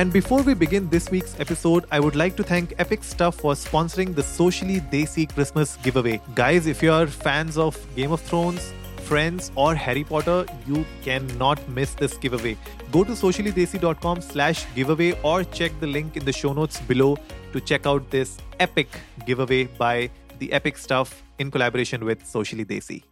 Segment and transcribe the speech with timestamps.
[0.00, 3.52] And before we begin this week's episode, I would like to thank Epic Stuff for
[3.52, 6.22] sponsoring the Socially Desi Christmas giveaway.
[6.34, 8.72] Guys, if you are fans of Game of Thrones,
[9.02, 12.56] Friends, or Harry Potter, you cannot miss this giveaway.
[12.90, 17.18] Go to sociallydesi.com slash giveaway or check the link in the show notes below
[17.52, 18.88] to check out this epic
[19.26, 20.08] giveaway by
[20.38, 23.09] the Epic Stuff in collaboration with Socially Desi.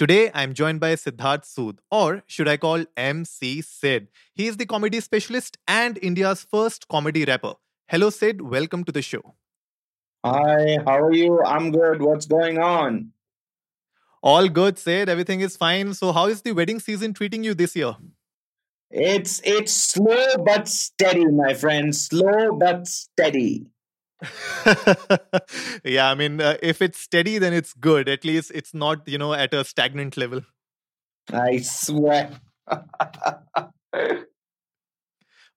[0.00, 4.08] Today, I'm joined by Siddharth Sood, or should I call MC Sid?
[4.32, 7.52] He is the comedy specialist and India's first comedy rapper.
[7.86, 8.40] Hello, Sid.
[8.40, 9.34] Welcome to the show.
[10.24, 11.42] Hi, how are you?
[11.42, 12.00] I'm good.
[12.00, 13.12] What's going on?
[14.22, 15.10] All good, Sid.
[15.10, 15.92] Everything is fine.
[15.92, 17.94] So, how is the wedding season treating you this year?
[18.90, 21.94] It's it's slow but steady, my friend.
[21.94, 23.66] Slow but steady.
[25.84, 28.08] yeah, I mean, uh, if it's steady, then it's good.
[28.08, 30.42] At least it's not, you know, at a stagnant level.
[31.32, 32.30] I swear.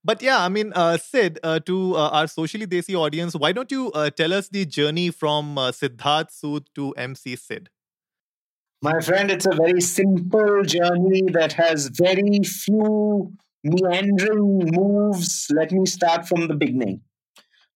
[0.03, 3.71] but yeah, I mean, uh, Sid, uh, to uh, our socially desi audience, why don't
[3.71, 7.69] you uh, tell us the journey from uh, Siddharth Sood to MC Sid?
[8.81, 13.31] My friend, it's a very simple journey that has very few
[13.63, 15.47] meandering moves.
[15.49, 17.01] Let me start from the beginning.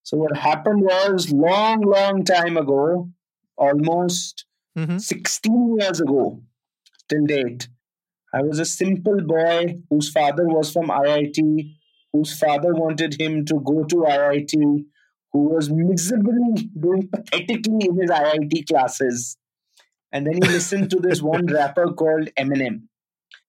[0.07, 3.09] So what happened was long, long time ago,
[3.57, 4.45] almost
[4.77, 4.99] mm-hmm.
[4.99, 6.41] 16 years ago,
[7.09, 7.67] till date,
[8.33, 11.75] I was a simple boy whose father was from IIT,
[12.13, 14.85] whose father wanted him to go to IIT,
[15.33, 19.35] who was miserably doing pathetically in his IIT classes.
[20.13, 22.83] And then he listened to this one rapper called Eminem.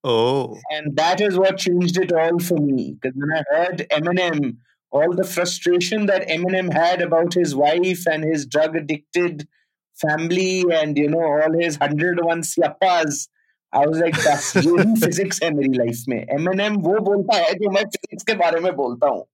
[0.02, 0.58] Oh.
[0.72, 2.96] And that is what changed it all for me.
[3.00, 4.56] Because when I heard Eminem
[4.91, 9.47] all the frustration that Eminem had about his wife and his drug addicted
[9.95, 13.27] family and you know all his 101 syapas
[13.73, 17.53] I was like बस ये ही physics है मेरी life में MNM वो बोलता है
[17.61, 19.25] जो मैं फिजिक्स के बारे में बोलता हूँ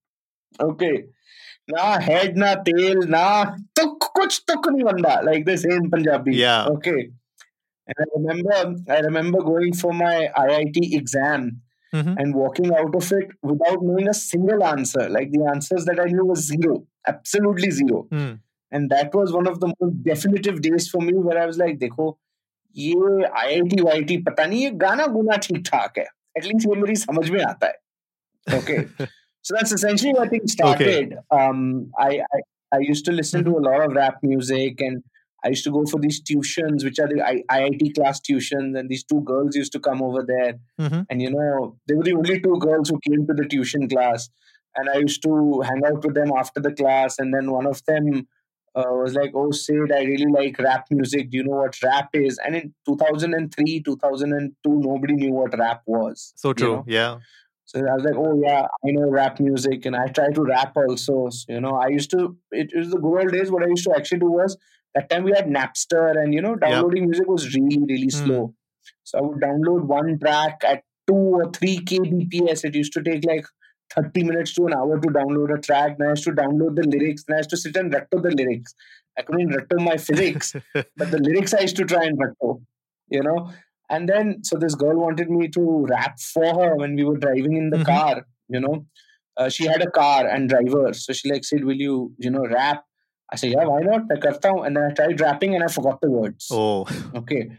[0.67, 0.91] ओके
[1.71, 3.23] ना हेड ना तेल ना
[3.79, 6.99] तुक कुछ तुक नहीं बंदा like the same Punjabi yeah okay
[7.87, 8.61] and I remember
[8.97, 10.15] I remember going for my
[10.45, 11.49] IIT exam
[11.93, 12.13] mm-hmm.
[12.17, 15.09] and walking out of it without knowing a single answer.
[15.09, 18.07] Like the answers that I knew was zero, absolutely zero.
[18.11, 18.39] Mm.
[18.71, 21.79] And that was one of the most definitive days for me where I was like,
[21.79, 22.17] देखो
[22.77, 26.05] ये आई आई T Y T पता नहीं ये गाना गुना ठीक ठाक है
[26.37, 28.77] at least ये मेरी समझ में आता है okay
[29.47, 31.19] so that's essentially what things started okay.
[31.35, 31.59] um,
[32.05, 32.39] I, I
[32.77, 33.53] i used to listen mm-hmm.
[33.53, 35.03] to a lot of rap music and
[35.44, 39.04] I used to go for these tuitions, which are the IIT class tuitions, and these
[39.04, 40.54] two girls used to come over there.
[40.80, 41.02] Mm-hmm.
[41.10, 44.30] And you know, they were the only two girls who came to the tuition class.
[44.76, 47.18] And I used to hang out with them after the class.
[47.18, 48.26] And then one of them
[48.74, 51.30] uh, was like, Oh, Sid, I really like rap music.
[51.30, 52.38] Do you know what rap is?
[52.44, 56.32] And in 2003, 2002, nobody knew what rap was.
[56.36, 56.68] So true.
[56.68, 56.84] You know?
[56.86, 57.18] Yeah.
[57.66, 60.76] So I was like, oh yeah, I know rap music, and I try to rap
[60.76, 61.30] also.
[61.30, 62.36] So, you know, I used to.
[62.52, 63.50] It was the good old days.
[63.50, 64.56] What I used to actually do was
[64.94, 67.10] that time we had Napster, and you know, downloading yep.
[67.10, 68.12] music was really, really mm.
[68.12, 68.54] slow.
[69.02, 72.64] So I would download one track at two or three kbps.
[72.64, 73.44] It used to take like
[73.94, 75.98] 30 minutes to an hour to download a track.
[75.98, 77.24] Then I used to download the lyrics.
[77.26, 78.74] Then I used to sit and retro the lyrics.
[79.18, 82.60] I couldn't retro my physics, but the lyrics I used to try and retro,
[83.08, 83.50] you know.
[83.90, 87.56] And then, so this girl wanted me to rap for her when we were driving
[87.56, 87.86] in the mm-hmm.
[87.86, 88.86] car, you know.
[89.36, 90.92] Uh, she had a car and driver.
[90.94, 92.84] So she like said, will you, you know, rap?
[93.30, 94.02] I said, yeah, why not?
[94.12, 94.66] I cut down.
[94.66, 96.48] And then I tried rapping and I forgot the words.
[96.50, 96.86] Oh.
[97.14, 97.50] Okay.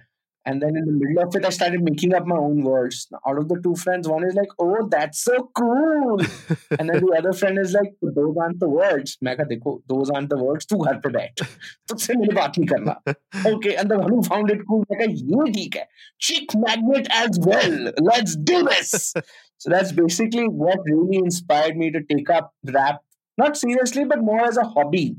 [0.48, 3.08] And then in the middle of it, I started making up my own words.
[3.28, 6.20] Out of the two friends, one is like, oh, that's so cool.
[6.80, 9.18] and then the other friend is like, those aren't the words.
[9.24, 10.68] Dekho, those aren't the words.
[10.68, 11.36] Tu ghar pe baith.
[13.46, 13.76] Okay.
[13.76, 15.80] And the one who found it cool, like, ye theek.
[16.20, 17.92] Chick magnet as well.
[18.00, 19.14] Let's do this.
[19.58, 23.02] so that's basically what really inspired me to take up rap.
[23.38, 25.16] Not seriously, but more as a hobby.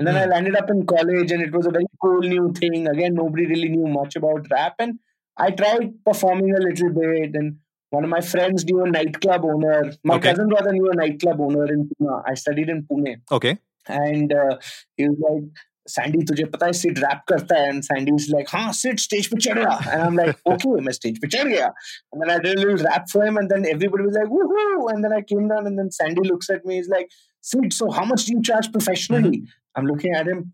[0.00, 0.22] And then mm.
[0.22, 2.88] I landed up in college, and it was a very cool new thing.
[2.88, 4.98] Again, nobody really knew much about rap, and
[5.36, 7.34] I tried performing a little bit.
[7.34, 7.58] And
[7.90, 9.92] one of my friends knew a nightclub owner.
[10.02, 10.30] My okay.
[10.30, 12.22] cousin brother knew a nightclub owner in Pune.
[12.26, 13.20] I studied in Pune.
[13.30, 13.58] Okay.
[13.88, 14.56] And uh,
[14.96, 15.50] he was like,
[15.89, 19.27] Sandy तुझे पता है Sid rap करता है and Sandy is like हाँ Sid stage
[19.33, 22.31] पे चढ़ गया and I am like okay मैं स्टेज पे चढ़ गया and then
[22.31, 25.13] I did a little rap for him and then everybody was like woohoo and then
[25.13, 27.07] I came down and then Sandy looks at me is like
[27.45, 29.37] Sid, so how much do you charge professionally?
[29.37, 29.79] Mm-hmm.
[29.79, 30.53] I'm looking at him.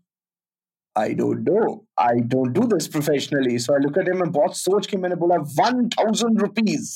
[0.94, 1.86] I don't know.
[1.96, 3.56] I don't do this professionally.
[3.58, 6.90] So I look at him and बहुत सोच के मैंने बोला one thousand rupees.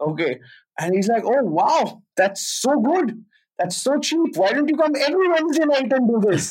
[0.00, 0.32] Okay,
[0.80, 3.14] and he's like, oh wow, that's so good.
[3.58, 4.40] That's so cheap.
[4.42, 6.48] Why don't you come every Wednesday night and do this?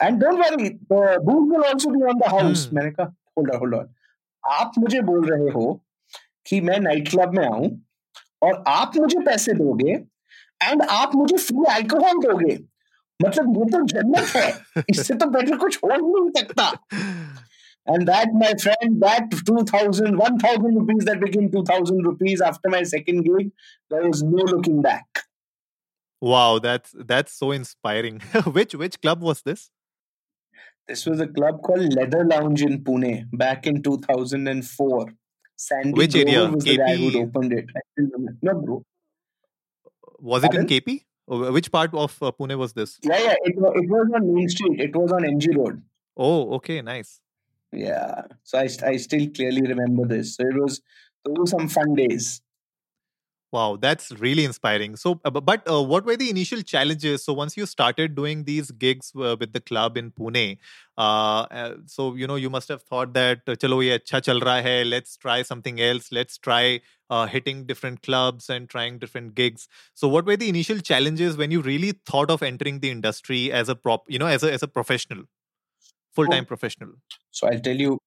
[0.00, 2.66] And don't worry, the booth will also be on the house.
[2.66, 2.76] Hmm.
[2.76, 3.88] मैंने कहा hold on, hold on.
[4.58, 5.66] आप मुझे बोल रहे हो
[6.46, 7.70] कि मैं night club में आऊँ
[8.42, 9.92] और आप मुझे पैसे दोगे
[10.62, 12.58] एंड आप मुझे फ्री अल्कोहल दोगे
[13.24, 16.72] मतलब ये तो जन्नत है इससे तो बेटर कुछ हो नहीं सकता
[17.88, 23.22] And that, my friend, that 2000, 1000 rupees that became 2000 rupees after my second
[23.22, 23.52] gig,
[23.90, 25.20] there was no looking back.
[26.20, 28.18] Wow, that's that's so inspiring.
[28.58, 29.70] which which club was this?
[30.88, 35.12] This was a club called Leather Lounge in Pune back in 2004.
[35.56, 36.48] Sandy Which area?
[36.48, 36.68] was KP?
[36.68, 37.64] the guy who opened it.
[38.42, 38.84] No, bro.
[40.20, 41.02] Was it in KP?
[41.26, 42.98] Which part of uh, Pune was this?
[43.02, 43.34] Yeah, yeah.
[43.42, 44.80] It, it was on Main Street.
[44.80, 45.82] It was on MG Road.
[46.16, 47.20] Oh, okay, nice.
[47.72, 48.22] Yeah.
[48.44, 50.36] So I, I still clearly remember this.
[50.36, 50.80] So it was
[51.24, 52.40] those were some fun days.
[53.56, 54.96] Wow, that's really inspiring.
[54.96, 57.24] So, uh, but uh, what were the initial challenges?
[57.24, 60.58] So, once you started doing these gigs uh, with the club in Pune,
[60.98, 64.66] uh, uh, so you know you must have thought that chalo ye acha chal raha
[64.66, 64.82] hai.
[64.82, 66.12] Let's try something else.
[66.12, 66.82] Let's try
[67.30, 69.68] hitting different clubs and trying different gigs.
[69.94, 73.70] So, what were the initial challenges when you really thought of entering the industry as
[73.70, 75.24] a prop, you know, as a as a professional,
[76.14, 76.52] full time oh.
[76.54, 76.92] professional?
[77.30, 77.98] So, I'll tell you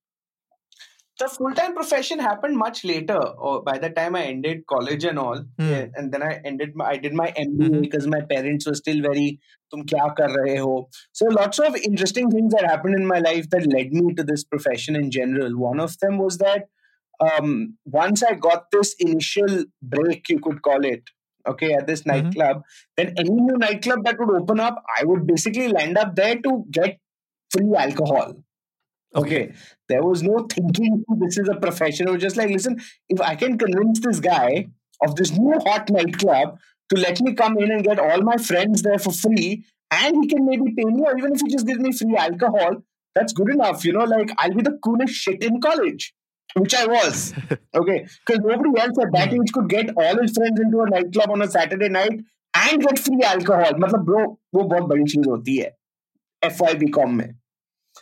[1.20, 3.18] the full-time profession happened much later
[3.48, 5.70] or by the time i ended college and all mm.
[5.70, 7.82] yeah, and then i ended my, i did my mba mm-hmm.
[7.82, 9.28] because my parents were still very
[9.72, 10.74] tum kya kar rahe ho
[11.22, 14.46] so lots of interesting things that happened in my life that led me to this
[14.56, 16.68] profession in general one of them was that
[17.28, 17.54] um,
[18.02, 19.64] once i got this initial
[19.96, 21.16] break you could call it
[21.52, 22.24] okay at this mm-hmm.
[22.24, 22.62] nightclub
[22.98, 26.60] then any new nightclub that would open up i would basically land up there to
[26.80, 26.98] get
[27.56, 28.34] free alcohol
[29.15, 29.53] Okay.
[29.89, 32.09] There was no thinking this is a profession.
[32.09, 34.67] It was just like, listen, if I can convince this guy
[35.03, 36.59] of this new hot nightclub
[36.91, 40.29] to let me come in and get all my friends there for free, and he
[40.29, 42.83] can maybe pay me, or even if he just gives me free alcohol,
[43.15, 43.85] that's good enough.
[43.85, 46.13] You know, like I'll be the coolest shit in college,
[46.55, 47.33] which I was.
[47.75, 48.07] okay.
[48.27, 49.43] Because nobody else at that hmm.
[49.43, 52.21] age could get all his friends into a nightclub on a Saturday night
[52.55, 53.73] and get free alcohol.
[53.75, 55.73] मतलब bro, वो बहुत बड़ी चीज होती है
[56.45, 57.38] F Y B com में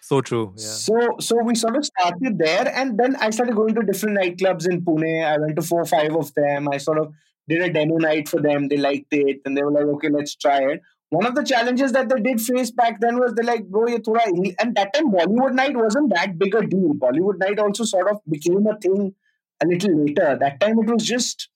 [0.06, 0.54] so true.
[0.56, 0.64] Yeah.
[0.64, 4.68] So so we sort of started there, and then I started going to different nightclubs
[4.68, 5.24] in Pune.
[5.24, 6.68] I went to four or five of them.
[6.68, 7.12] I sort of
[7.48, 8.68] did a demo night for them.
[8.68, 10.80] They liked it, and they were like, "Okay, let's try it."
[11.10, 13.98] One of the challenges that they did face back then was they're like, "Bro, ye
[13.98, 16.94] thoda," and that time Bollywood night wasn't that big a deal.
[17.06, 19.14] Bollywood night also sort of became a thing
[19.62, 20.38] a little later.
[20.40, 21.48] That time it was just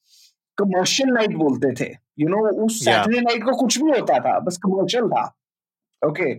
[0.59, 1.94] commercial night बोलते थे.
[2.17, 3.31] You know, उस Saturday yeah.
[3.31, 5.31] night को कुछ भी होता था, बस commercial था.
[6.11, 6.35] Okay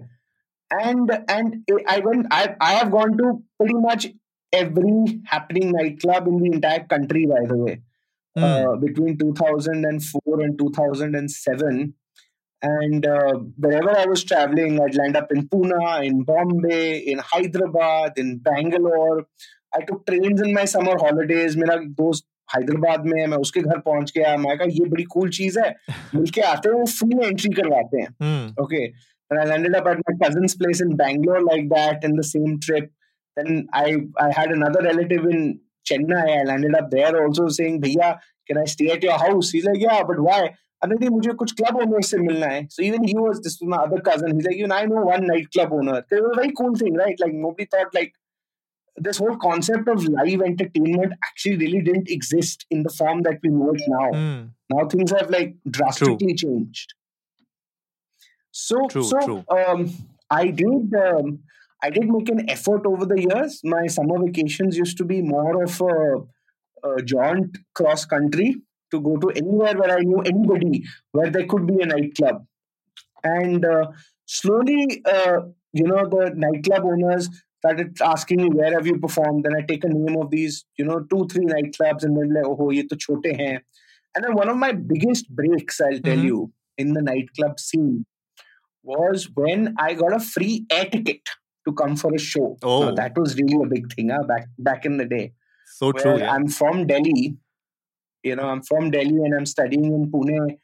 [0.72, 2.28] and and I went.
[2.32, 4.08] I I have gone to pretty much
[4.54, 7.26] every happening nightclub in the entire country.
[7.26, 7.82] By the way,
[8.38, 8.44] mm.
[8.44, 11.94] uh, between 2004 and 2007.
[12.60, 18.14] And uh, wherever I was traveling, I'd land up in Pune, in Bombay, in Hyderabad,
[18.18, 19.28] in Bangalore.
[19.76, 21.56] I took trains in my summer holidays.
[21.56, 25.58] मेरा दोस्त हैदराबाद में मैं उसके घर पहुंच गया मैं कहा ये बड़ी कूल चीज
[25.58, 25.70] है
[26.16, 28.86] मिलके आते हैं वो फ्री एंट्री करवाते हैं okay
[29.32, 32.60] and I ended up at my cousin's place in Bangalore like that in the same
[32.60, 32.92] trip.
[33.38, 36.40] Then I I had another relative in Chennai.
[36.40, 39.52] I landed up there also saying, Bhaiya, can I stay at your house?
[39.52, 40.42] He's like, Yeah, but why?
[40.84, 43.86] अरे नहीं मुझे कुछ club owner से मिलना है so even he was this my
[43.86, 46.76] other cousin he like you I know one night club owner it was very cool
[46.82, 48.14] thing right like nobody thought like
[49.06, 53.52] this whole concept of live entertainment actually really didn't exist in the form that we
[53.58, 54.08] know it now.
[54.12, 54.40] Mm.
[54.74, 56.38] Now things have like drastically True.
[56.44, 56.96] changed.
[58.53, 59.45] So, true, so true.
[59.51, 59.91] Um,
[60.31, 60.95] I did.
[60.95, 61.41] Um,
[61.83, 63.61] I did make an effort over the years.
[63.65, 68.57] My summer vacations used to be more of a, a jaunt cross country
[68.93, 72.47] to go to anywhere where I knew anybody, where there could be a nightclub.
[73.25, 73.87] And uh,
[74.27, 75.41] slowly, uh,
[75.73, 77.29] you know, the nightclub owners
[77.59, 79.45] started asking me, where have you performed?
[79.45, 82.45] Then I take a name of these, you know, two, three nightclubs, and then like,
[82.47, 83.61] oh, ye to chote hain.
[84.15, 86.27] And then one of my biggest breaks, I'll tell mm-hmm.
[86.27, 88.07] you, in the nightclub scene
[88.83, 91.21] was when I got a free air ticket
[91.67, 92.57] to come for a show.
[92.63, 95.33] Oh, now, that was really a big thing huh, back back in the day.
[95.77, 96.19] So true.
[96.19, 96.33] Yeah.
[96.33, 97.37] I'm from Delhi.
[98.23, 100.59] You know, I'm from Delhi and I'm studying in Pune.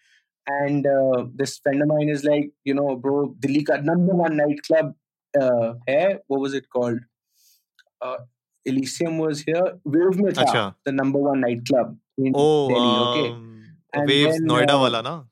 [0.46, 4.36] And uh, this friend of mine is like, you know, bro, Delhi ka number one
[4.36, 4.94] nightclub
[5.40, 6.18] uh, hai.
[6.26, 7.00] What was it called?
[8.00, 8.18] Uh,
[8.64, 9.78] Elysium was here.
[9.84, 12.98] Wave mein tha, the number one nightclub in oh, Delhi.
[13.08, 13.32] Okay.
[13.32, 15.22] Um, and Waves, then, Noida uh, wala na?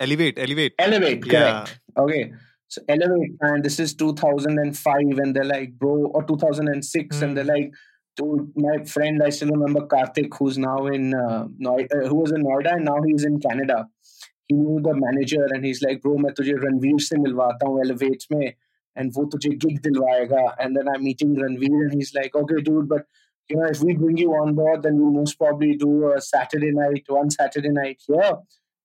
[0.00, 0.74] Elevate, elevate.
[0.78, 1.32] Elevate, correct.
[1.32, 1.66] Yeah.
[1.97, 2.31] Okay.
[2.69, 7.21] So Elevate, and this is 2005, and they're like, bro, or 2006, mm.
[7.21, 7.49] and they're hmm.
[7.49, 7.71] like,
[8.17, 12.31] dude, my friend, I still remember Karthik, who's now in uh, Noida, uh, who was
[12.31, 13.87] in Noida, and now he's in Canada.
[14.47, 18.27] He knew the manager, and he's like, bro, मैं तुझे रणवीर से मिलवाता हूँ Elevate
[18.33, 18.53] में,
[18.97, 20.55] and वो तुझे gig दिलवाएगा.
[20.59, 23.05] And then I'm meeting Ranveer, and he's like, okay, dude, but
[23.49, 26.71] you know, if we bring you on board, then we'll most probably do a Saturday
[26.71, 28.33] night, one Saturday night here,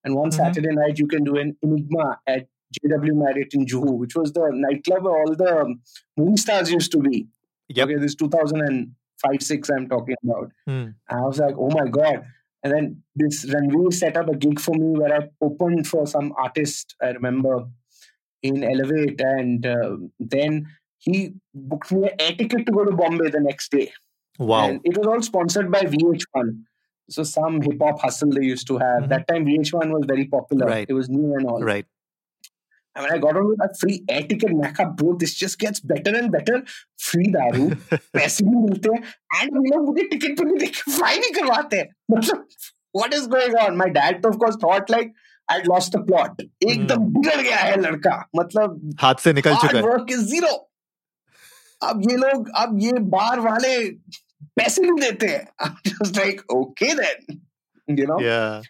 [0.03, 0.37] and one mm-hmm.
[0.37, 4.50] Saturday night you can do an Enigma at JW Marriott in Juhu, which was the
[4.52, 5.74] nightclub where all the
[6.16, 7.26] movie stars used to be.
[7.68, 7.88] Yep.
[7.88, 10.52] Okay, this 2005 6 I'm talking about.
[10.68, 10.94] Mm.
[11.08, 12.24] And I was like, oh my God.
[12.62, 16.32] And then this Ranveer set up a gig for me where I opened for some
[16.36, 17.66] artist, I remember,
[18.42, 19.20] in Elevate.
[19.20, 20.66] And uh, then
[20.98, 23.92] he booked me an air ticket to go to Bombay the next day.
[24.38, 24.68] Wow.
[24.68, 26.62] And it was all sponsored by VH1.
[27.10, 29.02] So some hip hop hustle they used to have.
[29.02, 29.08] Mm-hmm.
[29.08, 30.66] That time VH1 was very popular.
[30.66, 30.86] Right.
[30.88, 31.62] It was new and all.
[31.62, 31.86] Right.
[32.97, 35.57] And when I got on with a free air ticket, मैं कहा bro, this just
[35.57, 36.57] gets better and better.
[37.05, 37.69] Free दारू,
[38.13, 41.77] पैसे भी मिलते हैं, and we लोग मुझे ticket पर भी देख फ्लाई भी करवाते
[41.77, 41.87] हैं.
[42.11, 42.45] मतलब
[42.99, 43.77] what is going on?
[43.77, 45.15] My dad of course thought like
[45.49, 46.43] I'd lost the plot.
[46.67, 47.09] एकदम hmm.
[47.15, 48.17] बिगड़ गया है लड़का.
[48.35, 49.83] मतलब हाथ से निकल चुका है.
[49.83, 50.53] Work is zero.
[51.83, 53.77] अब ये लोग अब ये बार वाले
[54.59, 57.41] पैसे नहीं देते हैं I'm just like okay then
[57.99, 58.61] you know yeah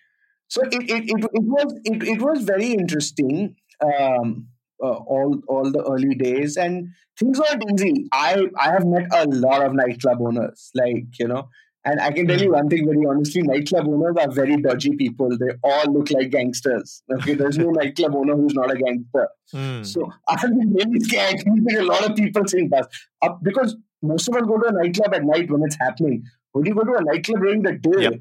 [0.56, 4.47] so it it, it, it was it, it was very interesting um,
[4.83, 9.27] uh, all all the early days and things weren't easy I I have met a
[9.27, 11.49] lot of nightclub owners like you know
[11.85, 12.55] and I can tell you hmm.
[12.55, 15.31] one thing very honestly, nightclub owners are very dodgy people.
[15.39, 17.03] They all look like gangsters.
[17.11, 19.29] Okay, there's no nightclub owner who's not a gangster.
[19.55, 19.87] Mm.
[19.87, 21.43] So I've been really scared.
[21.47, 22.89] a lot of people saying that
[23.23, 26.25] uh, because most of us go to a nightclub at night when it's happening.
[26.53, 28.15] When you go to a nightclub during the day, yep.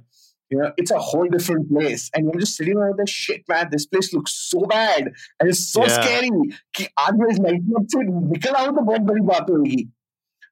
[0.50, 2.10] You know, it's a whole different place.
[2.14, 5.12] And you're just sitting around there, shit, man, this place looks so bad.
[5.40, 6.02] And it's so yeah.
[6.02, 6.30] scary.
[6.74, 9.90] Ki aaj nightclub se nikal aao to bahut badi baat hogi.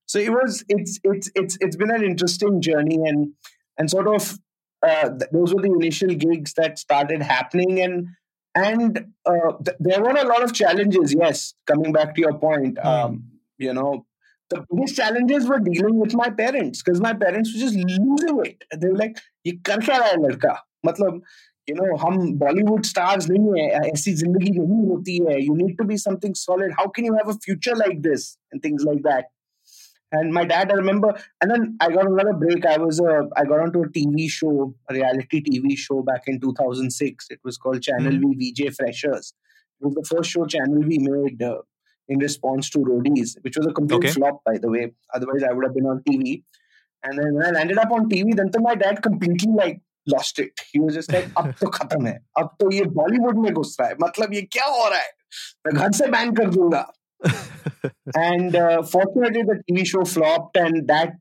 [0.05, 3.33] So it was, it's, it's, it's, it's been an interesting journey and,
[3.77, 4.37] and sort of,
[4.83, 8.07] uh, those were the initial gigs that started happening and,
[8.53, 11.13] and uh, th- there were a lot of challenges.
[11.13, 12.85] Yes, coming back to your point, mm.
[12.85, 13.23] um,
[13.57, 14.05] you know,
[14.50, 18.64] the biggest challenges were dealing with my parents because my parents were just losing it.
[18.80, 21.22] They were like, "ये कर क्या रहा है लड़का?" मतलब
[21.68, 25.86] you know हम Bollywood stars नहीं है ऐसी जिंदगी नहीं होती है you need to
[25.90, 29.30] be something solid how can you have a future like this and things like that
[30.18, 31.10] and my dad i remember
[31.40, 34.54] and then i got another break i was uh, i got onto a tv show
[34.88, 38.40] a reality tv show back in 2006 it was called channel mm-hmm.
[38.40, 39.32] v vj freshers
[39.80, 41.58] it was the first show channel v made uh,
[42.08, 44.10] in response to Roadies, which was a complete okay.
[44.10, 44.92] flop, by the way.
[45.14, 46.44] Otherwise, I would have been on TV.
[47.02, 50.38] And then when I landed up on TV, then to my dad completely like lost
[50.38, 50.52] it.
[50.72, 53.88] He was just like, अब तो खत्म है, अब तो ये बॉलीवुड में घुस रहा
[53.88, 55.10] है, मतलब ये क्या हो रहा है?
[55.66, 56.92] मैं घर से बैन कर दूंगा.
[58.16, 61.12] and uh, fortunately, the TV show flopped, and that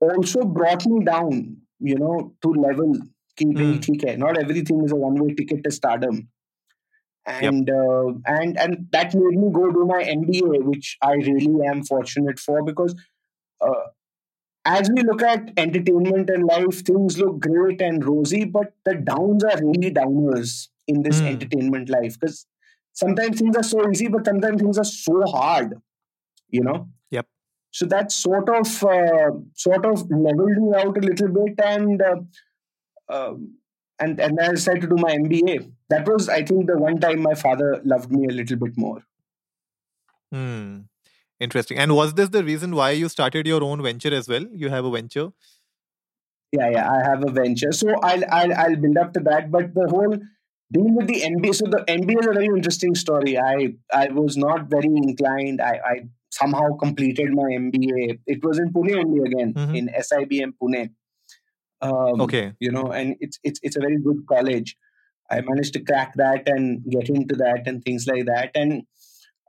[0.00, 2.94] also brought me down, you know, to level.
[3.40, 4.18] mm.
[4.18, 6.28] Not everything is a one-way ticket to stardom
[7.25, 7.77] and yep.
[7.77, 12.39] uh, and and that made me go do my MBA, which I really am fortunate
[12.39, 12.95] for because
[13.61, 13.87] uh,
[14.65, 19.43] as we look at entertainment and life, things look great and rosy, but the downs
[19.43, 21.27] are really downers in this mm.
[21.27, 22.47] entertainment life because
[22.93, 25.75] sometimes things are so easy, but sometimes things are so hard,
[26.49, 26.89] you know.
[27.11, 27.27] Yep.
[27.71, 32.15] So that sort of uh, sort of leveled me out a little bit, and uh,
[33.09, 33.55] um,
[33.99, 35.71] and and I decided to do my MBA.
[35.89, 39.03] That was, I think, the one time my father loved me a little bit more.
[40.31, 40.79] Hmm.
[41.39, 41.77] Interesting.
[41.77, 44.45] And was this the reason why you started your own venture as well?
[44.51, 45.29] You have a venture.
[46.51, 47.71] Yeah, yeah, I have a venture.
[47.71, 49.51] So I'll I'll, I'll build up to that.
[49.51, 50.17] But the whole
[50.71, 51.55] deal with the MBA.
[51.55, 53.37] So the MBA is a very interesting story.
[53.37, 55.61] I I was not very inclined.
[55.61, 55.95] I, I
[56.31, 58.19] somehow completed my MBA.
[58.25, 59.75] It was in Pune only again mm-hmm.
[59.75, 60.91] in SIBM Pune.
[61.84, 62.52] Um, okay.
[62.60, 64.76] You know, and it's it's it's a very good college.
[65.30, 68.50] I managed to crack that and get into that and things like that.
[68.54, 68.82] And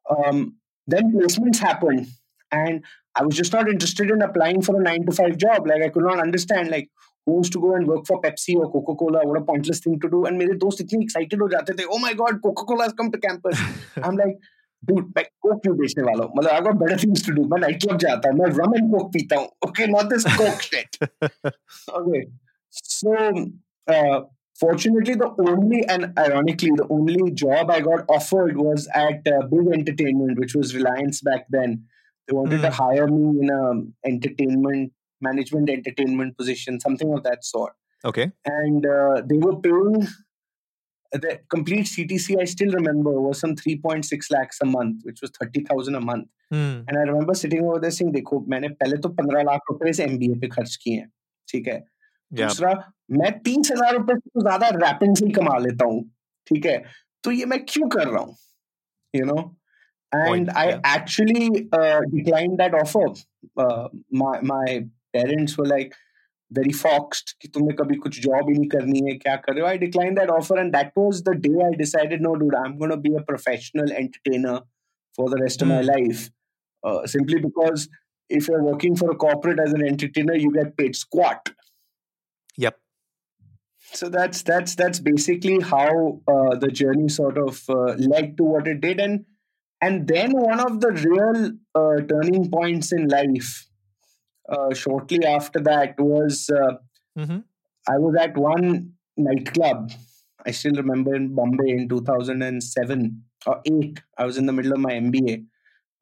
[0.09, 0.55] um,
[0.87, 2.07] then placements happened,
[2.51, 5.67] and I was just not interested in applying for a nine to five job.
[5.67, 6.89] Like I could not understand like
[7.25, 9.25] who wants to go and work for Pepsi or Coca Cola.
[9.25, 10.25] What a pointless thing to do.
[10.25, 11.85] And मेरे दोस्त इतने excited हो जाते थे.
[11.91, 13.59] Oh my God, Coca Cola has come to campus.
[14.03, 14.37] I'm like.
[14.89, 17.59] dude मैं Coke क्यों बेचने वाला हूँ मतलब आई got better things to do मैं
[17.61, 21.03] नाइट क्लब जाता हूँ मैं रम एंड कोक पीता हूँ okay not this coke shit
[21.99, 22.23] okay
[22.83, 23.17] so
[24.61, 29.69] fortunately the only and ironically the only job i got offered was at uh, big
[29.77, 31.73] entertainment which was reliance back then
[32.27, 32.65] they wanted mm.
[32.65, 32.81] to hmm.
[32.81, 33.61] hire me in a
[34.11, 34.91] entertainment
[35.29, 37.73] management entertainment position something of that sort
[38.11, 40.07] okay and uh, they were paying
[41.12, 45.94] the complete CTC I still remember was some 3.6 lakhs a month, which was 30,000
[45.94, 46.28] a month.
[46.50, 46.80] Hmm.
[46.86, 50.06] And I remember sitting over there saying, देखो मैंने पहले तो 15 लाख रुपए से
[50.06, 51.10] MBA पे खर्च किए हैं
[51.48, 51.82] ठीक है
[52.32, 52.72] दूसरा
[53.18, 56.02] मैं तीस हज़ार रुपए से तो ज़्यादा रैपिंग से ही कमा लेता हूँ
[56.46, 56.82] ठीक है
[57.24, 58.36] तो ये मैं क्यों कर रहा हूँ
[59.14, 59.56] you know
[60.12, 60.80] and I yeah.
[60.84, 63.06] actually uh, declined that offer.
[63.56, 65.94] Uh, my my parents were like
[66.57, 69.69] very foxed कि तुम्हें कभी कुछ job ही नहीं करनी है क्या कर रहे हो
[69.69, 72.93] I declined that offer and that was the day I decided no dude I'm going
[72.95, 74.59] to be a professional entertainer
[75.15, 75.63] for the rest mm.
[75.63, 75.89] of my hmm.
[75.91, 76.29] life
[76.83, 77.87] uh, simply because
[78.29, 81.51] if you're working for a corporate as an entertainer you get paid squat
[82.65, 82.77] yep
[83.93, 88.67] so that's that's that's basically how uh, the journey sort of uh, led to what
[88.75, 89.25] it did and
[89.81, 93.67] and then one of the real uh, turning points in life,
[94.48, 96.76] uh, shortly after that, was uh,
[97.18, 97.38] mm-hmm.
[97.88, 99.92] I was at one nightclub.
[100.44, 104.00] I still remember in Bombay in 2007 or 8.
[104.16, 105.44] I was in the middle of my MBA.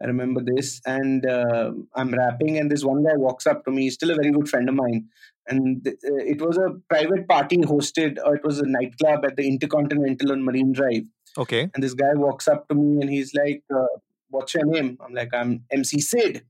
[0.02, 3.82] I remember this, and uh, I'm rapping, and this one guy walks up to me.
[3.82, 5.08] He's still a very good friend of mine,
[5.46, 9.36] and th- uh, it was a private party hosted, or it was a nightclub at
[9.36, 11.04] the Intercontinental on Marine Drive
[11.36, 11.68] Okay.
[11.74, 13.86] And this guy walks up to me and he's like, uh,
[14.30, 14.98] What's your name?
[15.04, 16.44] I'm like, I'm MC Sid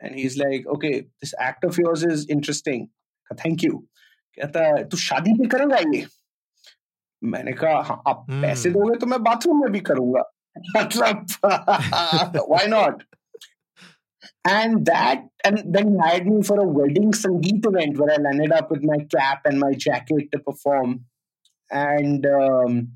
[0.00, 2.90] And he's like, Okay, this act of yours is interesting.
[3.36, 3.86] Thank you.
[4.38, 6.06] कहता है तू शादी भी करेगा ये
[7.32, 8.40] मैंने कहा हाँ आप hmm.
[8.42, 10.22] पैसे दोगे तो मैं बाथरूम में भी करूंगा
[10.76, 11.26] मतलब
[12.48, 13.04] why not
[14.50, 18.52] and that and then he hired me for a wedding sangeet event where I landed
[18.52, 21.04] up with my cap and my jacket to perform
[21.70, 22.88] and um,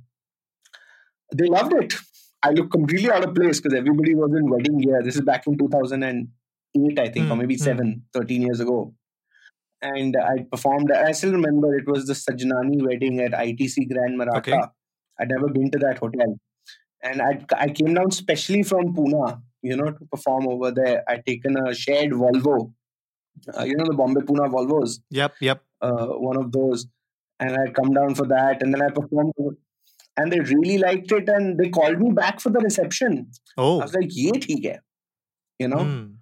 [1.35, 1.95] they loved it.
[2.42, 5.02] I look completely out of place because everybody was in wedding gear.
[5.02, 5.57] This is back in
[6.75, 7.60] 2008, I think, mm, or hmm, maybe mm.
[7.60, 8.94] seven, 13 years ago.
[9.82, 14.38] And I performed, I still remember it was the Sajnani wedding at ITC Grand Maratha.
[14.38, 14.62] Okay.
[15.20, 16.39] I'd never been to that hotel.
[17.01, 21.03] And I, I came down specially from Pune, you know, to perform over there.
[21.08, 22.72] I'd taken a shared Volvo,
[23.58, 25.00] uh, you know, the Bombay Pune Volvos.
[25.10, 25.63] Yep, yep.
[25.82, 26.88] Uh, one of those.
[27.41, 28.63] And I'd come down for that.
[28.63, 29.34] And then I performed
[30.17, 33.32] and they really liked it and they called me back for the reception.
[33.58, 33.80] Oh.
[33.80, 34.80] I was like, yeah, theek
[35.60, 35.78] You know?
[35.78, 36.15] Mm.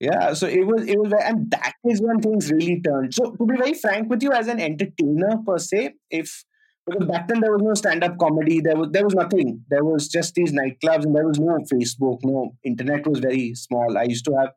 [0.00, 3.14] Yeah, so it was, it was, and that is when things really turned.
[3.14, 6.44] So, to be very frank with you, as an entertainer per se, if
[6.86, 9.64] because back then there was no stand-up comedy, there was there was nothing.
[9.68, 13.98] There was just these nightclubs, and there was no Facebook, no internet was very small.
[13.98, 14.50] I used to have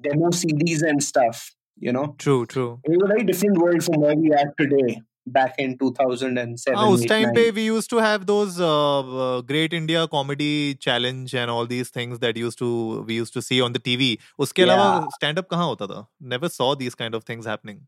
[0.00, 1.50] demo CDs and stuff.
[1.76, 2.80] You know, true, true.
[2.84, 6.87] It was a very different world from where we are today back in 2007 ah,
[6.93, 11.55] उस time पे we used to have those uh, uh, great india comedy challenge and
[11.55, 12.69] all these things that used to
[13.09, 14.11] we used to see on the tv
[14.45, 17.81] उसके अलावा stand up कहाँ होता था never saw these kind of things happening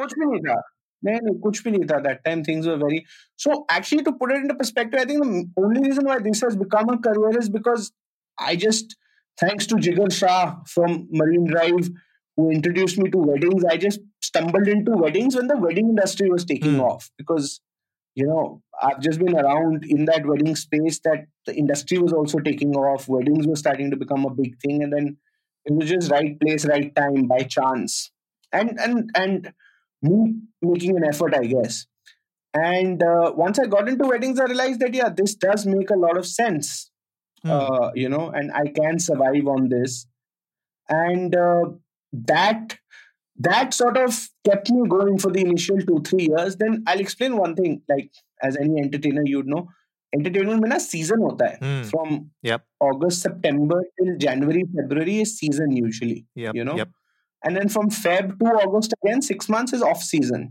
[0.00, 0.60] कुछ भी नहीं था
[1.04, 3.00] नहीं नहीं कुछ भी नहीं था that time things were very
[3.44, 6.58] so actually to put it into perspective I think the only reason why this has
[6.64, 7.92] become a career is because
[8.48, 8.96] I just
[9.42, 10.40] thanks to Jigar Shah
[10.74, 11.90] from Marine Drive
[12.37, 13.63] who introduced me to weddings.
[13.65, 16.81] I just stumbled into weddings when the wedding industry was taking mm.
[16.81, 17.61] off because,
[18.15, 22.39] you know, I've just been around in that wedding space that the industry was also
[22.39, 23.07] taking off.
[23.07, 24.81] Weddings were starting to become a big thing.
[24.83, 25.17] And then
[25.65, 28.11] it was just right place, right time by chance.
[28.51, 29.53] And, and, and
[30.01, 31.85] me making an effort, I guess.
[32.53, 35.95] And uh, once I got into weddings, I realized that, yeah, this does make a
[35.95, 36.89] lot of sense.
[37.45, 37.49] Mm.
[37.49, 40.05] Uh, you know, and I can survive on this.
[40.89, 41.63] And uh,
[42.12, 42.78] that
[43.38, 47.36] that sort of kept me going for the initial two three years then i'll explain
[47.36, 48.10] one thing like
[48.42, 49.68] as any entertainer you'd know
[50.14, 51.82] entertainment mein na season hota hai mm.
[51.90, 52.14] from
[52.50, 52.64] yep.
[52.90, 56.54] august september till january february is season usually yep.
[56.60, 56.94] you know yep.
[57.44, 60.48] and then from feb to august again 6 months is off season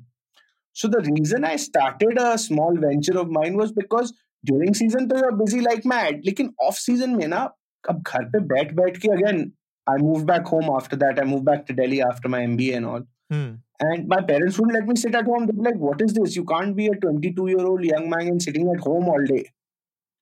[0.82, 4.16] so the reason i started a small venture of mine was because
[4.52, 7.44] during season तो you're busy like mad लेकिन off season में ना
[7.90, 9.46] अब घर पे बैठ बैठ के again
[9.90, 11.20] I moved back home after that.
[11.20, 13.04] I moved back to Delhi after my MBA and all.
[13.30, 13.52] Hmm.
[13.80, 15.46] And my parents wouldn't let me sit at home.
[15.46, 16.36] They'd be like, What is this?
[16.36, 19.52] You can't be a 22 year old young man and sitting at home all day.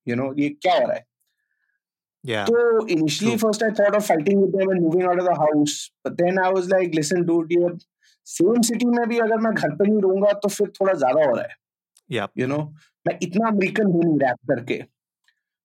[0.05, 1.03] You know, ye kya ho raha hai?
[2.23, 2.45] Yeah.
[2.45, 3.39] So initially, True.
[3.39, 5.91] first I thought of fighting with them and moving out of the house.
[6.03, 7.77] But then I was like, listen, dude, ये
[8.25, 11.35] same city में भी अगर मैं घर पे नहीं रहूंगा तो फिर थोड़ा ज्यादा हो
[11.35, 11.55] रहा है
[12.11, 12.27] yeah.
[12.41, 12.61] you know
[13.07, 14.83] मैं इतना अमेरिकन हूँ नहीं रैप करके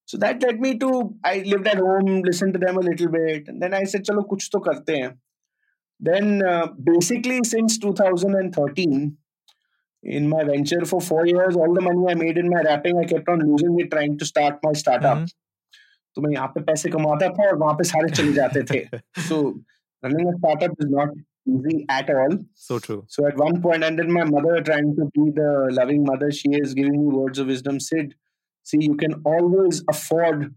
[0.07, 3.49] so that led me to I lived at home, listened to them a little bit,
[3.49, 5.19] and then I said, "Chalo, kuch to karte hain."
[6.01, 9.17] Then uh, basically since 2013,
[10.03, 13.05] in my venture for four years, all the money I made in my rapping, I
[13.05, 15.19] kept on losing it trying to start my startup.
[15.19, 15.37] Mm-hmm.
[16.15, 18.79] तो मैं यहाँ पे पैसे कमाता था और वहां पे सारे चले जाते थे
[19.27, 19.37] सो
[20.05, 21.19] running a startup is not
[21.49, 22.39] easy at all.
[22.55, 23.05] So true.
[23.09, 26.51] So at one point, and then my mother trying to be the loving mother she
[26.59, 27.79] is, giving me words of wisdom.
[27.81, 28.15] Sid,
[28.65, 30.55] see, you can always afford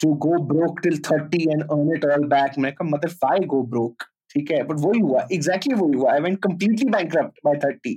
[0.00, 2.58] to go broke till 30 and earn it all back.
[2.58, 4.10] मैं कहा mother why go broke?
[4.30, 7.92] ठीक है but वही हुआ exactly वही हुआ I went completely bankrupt bye 30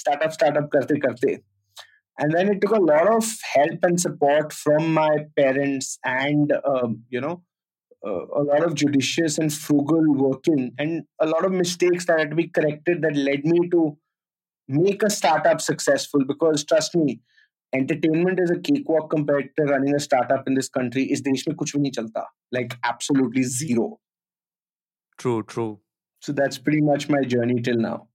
[0.00, 1.38] startup startup करते करते
[2.22, 6.96] and then it took a lot of help and support from my parents and um,
[7.14, 7.32] you know
[8.06, 12.34] uh, a lot of judicious and frugal working and a lot of mistakes that had
[12.34, 13.96] to be corrected that led me to
[14.68, 17.16] make a startup successful because trust me
[17.73, 21.57] entertainment is a cakewalk compared to running a startup in this country is desh mein
[21.63, 22.27] kuch bhi nahi chalta
[22.59, 23.87] like absolutely zero
[25.17, 25.79] True, true.
[26.21, 28.07] So that's pretty much my journey till now.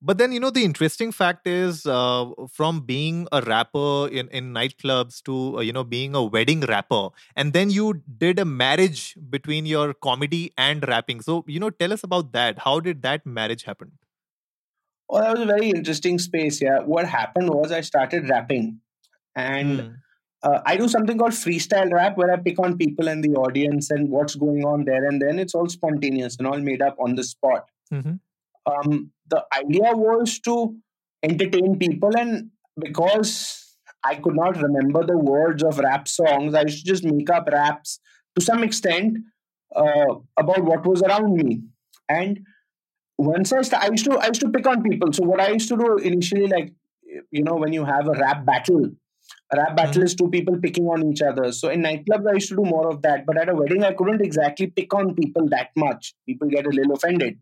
[0.00, 4.54] But then, you know, the interesting fact is uh, from being a rapper in, in
[4.54, 7.08] nightclubs to, uh, you know, being a wedding rapper.
[7.34, 11.20] And then you did a marriage between your comedy and rapping.
[11.20, 12.60] So, you know, tell us about that.
[12.60, 13.90] How did that marriage happen?
[15.08, 16.60] Well, that was a very interesting space.
[16.60, 16.80] Yeah.
[16.80, 18.80] What happened was I started rapping.
[19.34, 19.80] And.
[19.80, 19.94] Mm
[20.42, 23.90] uh, I do something called freestyle rap where I pick on people and the audience
[23.90, 27.14] and what's going on there and then it's all spontaneous and all made up on
[27.16, 27.68] the spot.
[27.92, 28.14] Mm-hmm.
[28.70, 30.76] Um, the idea was to
[31.22, 36.84] entertain people and because I could not remember the words of rap songs, I used
[36.84, 37.98] to just make up raps
[38.38, 39.18] to some extent
[39.74, 41.62] uh, about what was around me.
[42.08, 42.46] And
[43.18, 45.12] once I, st- I used to I used to pick on people.
[45.12, 46.72] So what I used to do initially, like
[47.30, 48.90] you know, when you have a rap battle,
[49.52, 50.02] a rap battle mm-hmm.
[50.04, 51.50] is two people picking on each other.
[51.52, 53.26] So in nightclubs, I used to do more of that.
[53.26, 56.14] But at a wedding, I couldn't exactly pick on people that much.
[56.26, 57.38] People get a little offended.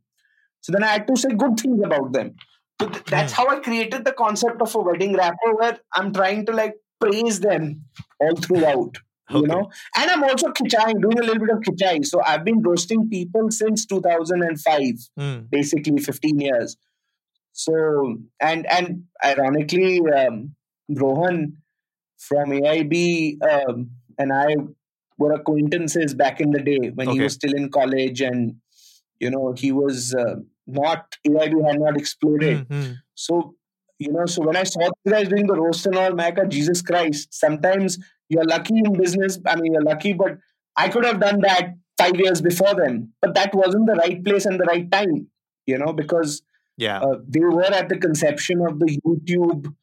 [0.62, 2.34] So then I had to say good things about them.
[2.80, 3.48] So th- that's mm-hmm.
[3.48, 7.40] how I created the concept of a wedding rapper where I'm trying to like praise
[7.40, 7.84] them
[8.20, 8.96] all throughout.
[9.28, 9.40] Okay.
[9.40, 12.04] You know, and I'm also kichai, doing a little bit of kichai.
[12.06, 14.82] So I've been roasting people since 2005,
[15.18, 15.50] mm.
[15.50, 16.76] basically 15 years.
[17.52, 20.54] So and and ironically, um,
[20.88, 21.56] Rohan
[22.18, 24.54] from AIB um, and I
[25.18, 27.16] were acquaintances back in the day when okay.
[27.16, 28.56] he was still in college and
[29.18, 30.36] you know he was uh,
[30.66, 32.68] not AIB had not exploded.
[32.68, 32.92] Mm-hmm.
[33.14, 33.54] So
[33.98, 36.82] you know, so when I saw you guys doing the roast and all, Mecca, Jesus
[36.82, 39.38] Christ, sometimes you're lucky in business.
[39.46, 40.38] I mean, you're lucky, but
[40.76, 44.44] I could have done that five years before then, but that wasn't the right place
[44.44, 45.28] and the right time,
[45.66, 46.42] you know, because
[46.76, 49.74] yeah, uh, they were at the conception of the YouTube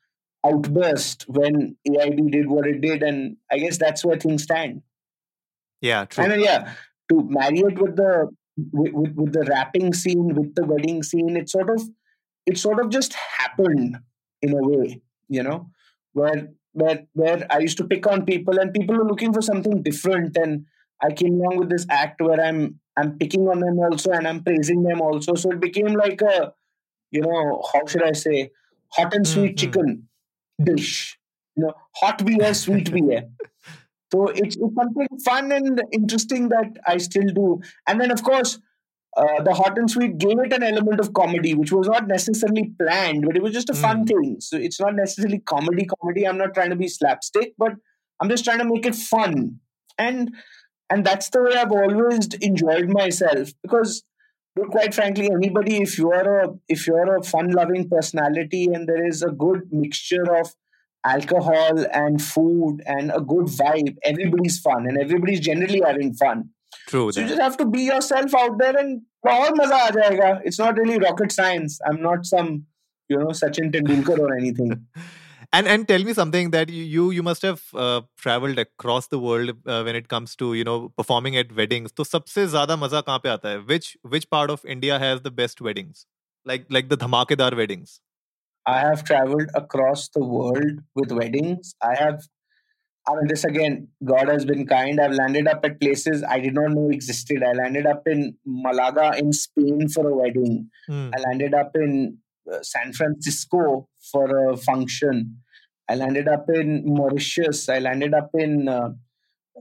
[0.45, 4.84] outburst when AIB did what it did, and I guess that's where things stand.
[5.82, 6.23] Yeah, true.
[6.23, 6.73] And yeah,
[7.10, 8.30] to marry it with the
[8.71, 11.82] with, with, with the rapping scene, with the wedding scene, it sort of
[12.45, 13.97] it sort of just happened
[14.41, 15.69] in a way, you know,
[16.13, 19.84] where where where I used to pick on people and people were looking for something
[19.84, 20.65] different, and
[21.01, 24.43] I came along with this act where I'm I'm picking on them also and I'm
[24.43, 25.36] praising them also.
[25.36, 26.53] So it became like a,
[27.12, 28.51] you know, how should I say,
[28.89, 29.56] hot and sweet mm-hmm.
[29.56, 30.10] chicken
[30.63, 31.17] dish.
[31.56, 33.29] You know, hot beer, sweet beer.
[34.12, 37.62] So it's, it's something fun and interesting that I still do.
[37.88, 38.60] And then, of course,
[39.15, 42.71] uh, the hot and sweet gave it an element of comedy, which was not necessarily
[42.80, 44.08] planned, but it was just a fun mm.
[44.08, 44.38] thing.
[44.39, 46.28] So it's not necessarily comedy, comedy.
[46.28, 47.73] I'm not trying to be slapstick, but
[48.19, 49.60] I'm just trying to make it fun.
[49.97, 50.34] And
[50.89, 54.04] and that's the way I've always enjoyed myself because
[54.56, 59.06] but quite frankly anybody if you're a if you're a fun loving personality and there
[59.06, 60.54] is a good mixture of
[61.06, 66.49] alcohol and food and a good vibe everybody's fun and everybody's generally having fun
[66.88, 69.00] true so you just have to be yourself out there and
[69.34, 70.32] all maza aa jayega.
[70.44, 72.50] it's not really rocket science i'm not some
[73.12, 74.74] you know sachin tendulkar or anything
[75.52, 79.52] and and tell me something that you you must have uh, traveled across the world
[79.66, 83.18] uh, when it comes to you know performing at weddings तो सबसे ज्यादा मजा कहाँ
[83.18, 86.04] पे आता है which which part of India has the best weddings
[86.50, 87.94] like like the dhamakedar weddings
[88.66, 92.20] I have traveled across the world with weddings I have
[93.07, 94.99] I mean, this again, God has been kind.
[94.99, 97.43] I've landed up at places I did not know existed.
[97.43, 100.69] I landed up in Malaga in Spain for a wedding.
[100.89, 101.11] Mm.
[101.13, 102.17] I landed up in
[102.51, 105.37] uh, San Francisco for a function.
[105.89, 107.67] I landed up in Mauritius.
[107.67, 108.91] I landed up in uh,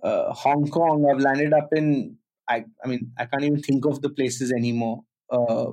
[0.02, 1.06] uh, Hong Kong.
[1.10, 2.16] I've landed up in
[2.48, 5.04] I I mean I can't even think of the places anymore.
[5.30, 5.72] Uh,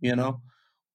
[0.00, 0.40] you know,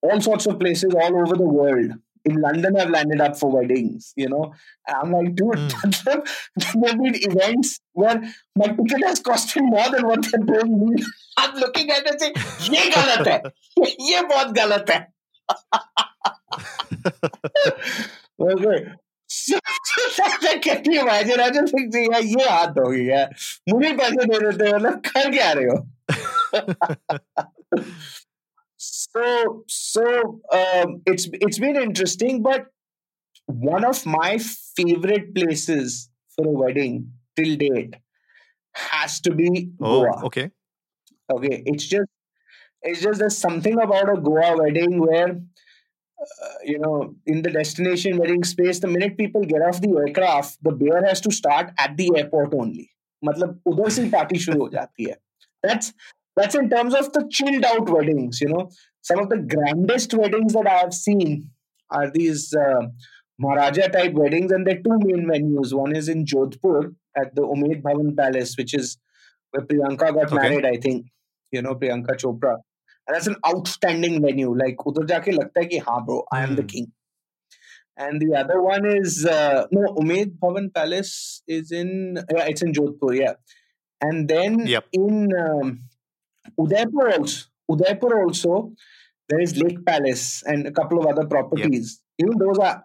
[0.02, 1.94] all sorts of places all over the world
[2.25, 4.13] In London, I've landed up for weddings.
[4.17, 4.53] You know,
[4.87, 6.05] and I'm like, dude, mm.
[6.05, 8.21] there have been events where
[8.57, 11.05] my ticket has costed more than what they're paying me.
[11.39, 12.35] I'm looking at it and saying,
[12.73, 13.43] "ये गलत है,
[14.11, 15.07] ये बहुत गलत है."
[18.41, 18.81] okay.
[20.65, 23.25] Can you imagine I just think यार ये हाथ हो गई है
[23.73, 25.77] मुझे पैसे दे देते हो मतलब कर क्या रहे हो
[28.83, 32.67] So so um, it's it's been interesting, but
[33.47, 34.39] one of my
[34.77, 37.97] favorite places for a wedding till date
[38.75, 40.25] has to be oh, Goa.
[40.27, 40.51] Okay.
[41.31, 41.63] Okay.
[41.67, 42.09] It's just
[42.83, 48.19] it's just there's something about a Goa wedding where uh, you know in the destination
[48.19, 51.97] wedding space the minute people get off the aircraft the beer has to start at
[51.97, 52.91] the airport only
[53.25, 55.17] मतलब उधर से party शुरू हो जाती है
[55.67, 55.93] that's
[56.36, 58.70] that's in terms of the chilled out weddings you know
[59.02, 61.50] some of the grandest weddings that i have seen
[61.90, 62.82] are these uh,
[63.40, 65.74] Maharaja type weddings, and there are two main venues.
[65.74, 68.98] One is in Jodhpur at the Umaid Bhavan Palace, which is
[69.52, 70.36] where Priyanka got okay.
[70.36, 71.08] married, I think.
[71.52, 72.58] You know, Priyanka Chopra.
[73.08, 74.56] And that's an outstanding venue.
[74.58, 76.68] Like, udhar jaake lagta hai ki, ha bro, I am the hmm.
[76.68, 76.92] king.
[77.98, 82.74] And the other one is, uh, no, Umaid Bhavan Palace is in, yeah, it's in
[82.74, 83.34] Jodhpur, yeah.
[84.02, 84.86] And then yep.
[84.92, 85.80] in um,
[86.59, 88.73] Udaipur also, Udaipur also,
[89.29, 92.01] there is Lake Palace and a couple of other properties.
[92.19, 92.29] Yep.
[92.29, 92.85] Even those are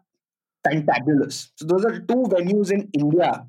[0.65, 1.49] fantabulous.
[1.55, 3.47] So those are two venues in India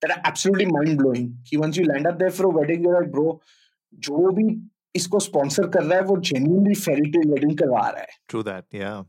[0.00, 1.38] that are absolutely mind blowing.
[1.54, 3.40] Once you land up there for a wedding, you're like, bro,
[3.94, 4.44] जो भी
[4.96, 8.64] इसको sponsor कर रहा है वो genuinely fairy tale wedding करवा रहा है true that
[8.72, 9.04] yeah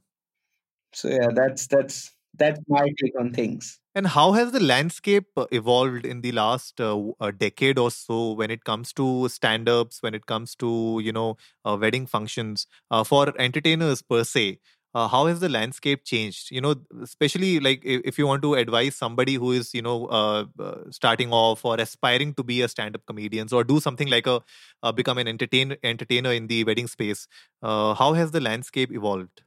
[0.94, 1.98] so yeah that's that's
[2.35, 3.79] that's my take on things.
[3.95, 8.51] And how has the landscape uh, evolved in the last uh, decade or so when
[8.51, 13.35] it comes to stand-ups when it comes to you know uh, wedding functions uh, for
[13.39, 14.59] entertainers per se
[14.95, 16.51] uh, how has the landscape changed?
[16.51, 20.45] You know especially like if, you want to advise somebody who is you know uh,
[20.59, 24.43] uh, starting off or aspiring to be a stand-up comedian or do something like a
[24.83, 27.27] uh, become an entertain entertainer in the wedding space
[27.63, 29.43] uh, how has the landscape evolved?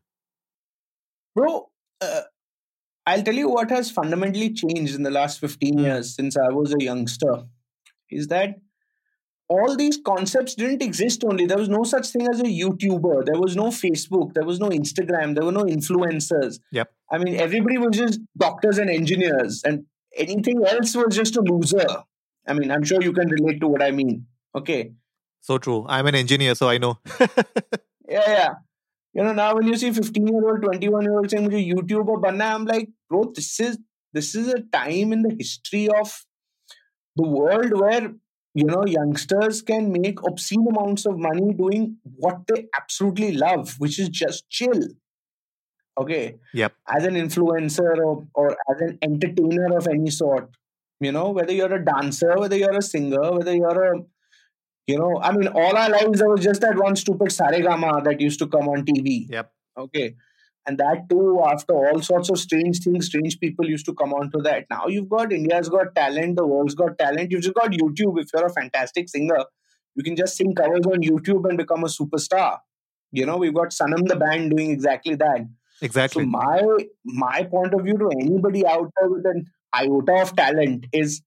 [1.36, 1.70] Bro
[2.02, 2.22] uh,
[3.06, 5.80] i'll tell you what has fundamentally changed in the last 15 hmm.
[5.80, 7.44] years since i was a youngster
[8.10, 8.56] is that
[9.48, 11.46] all these concepts didn't exist only.
[11.46, 13.26] There was no such thing as a YouTuber.
[13.26, 14.34] There was no Facebook.
[14.34, 15.36] There was no Instagram.
[15.36, 16.60] There were no influencers.
[16.72, 16.92] Yep.
[17.12, 19.86] I mean, everybody was just doctors and engineers, and
[20.18, 21.86] anything else was just a loser.
[22.48, 24.26] I mean, I'm sure you can relate to what I mean.
[24.56, 24.94] Okay.
[25.42, 25.86] So true.
[25.88, 26.98] I'm an engineer, so I know.
[28.10, 28.54] yeah, yeah.
[29.16, 32.22] You know, now when you see 15 year old, 21 year old saying, "मुझे YouTuber
[32.24, 33.78] banna," I'm like, bro, this is
[34.14, 36.12] this is a time in the history of
[37.16, 38.14] the world where
[38.54, 44.00] you know youngsters can make obscene amounts of money doing what they absolutely love which
[44.00, 44.86] is just chill.
[45.98, 46.38] Okay?
[46.54, 46.74] Yep.
[46.90, 50.50] As an influencer or, or as an entertainer of any sort
[51.00, 54.00] you know whether you're a dancer whether you're a singer whether you're a
[54.88, 58.22] you know i mean all our lives there was just that one stupid saregama that
[58.22, 59.52] used to come on tv yep.
[59.78, 60.16] Okay.
[60.68, 64.42] And that too after all sorts of strange things strange people used to come onto
[64.42, 64.66] that.
[64.70, 67.32] Now you've got india's got talent the world's got talent.
[67.32, 68.20] You've just got youtube.
[68.20, 69.46] If you're a fantastic singer
[69.96, 72.60] you can just sing covers on youtube and become a superstar.
[73.12, 75.48] You know we've got sanam the band doing exactly that.
[75.82, 76.24] Exactly.
[76.24, 76.62] So my
[77.06, 81.22] my point of view to anybody out there with an iota of talent is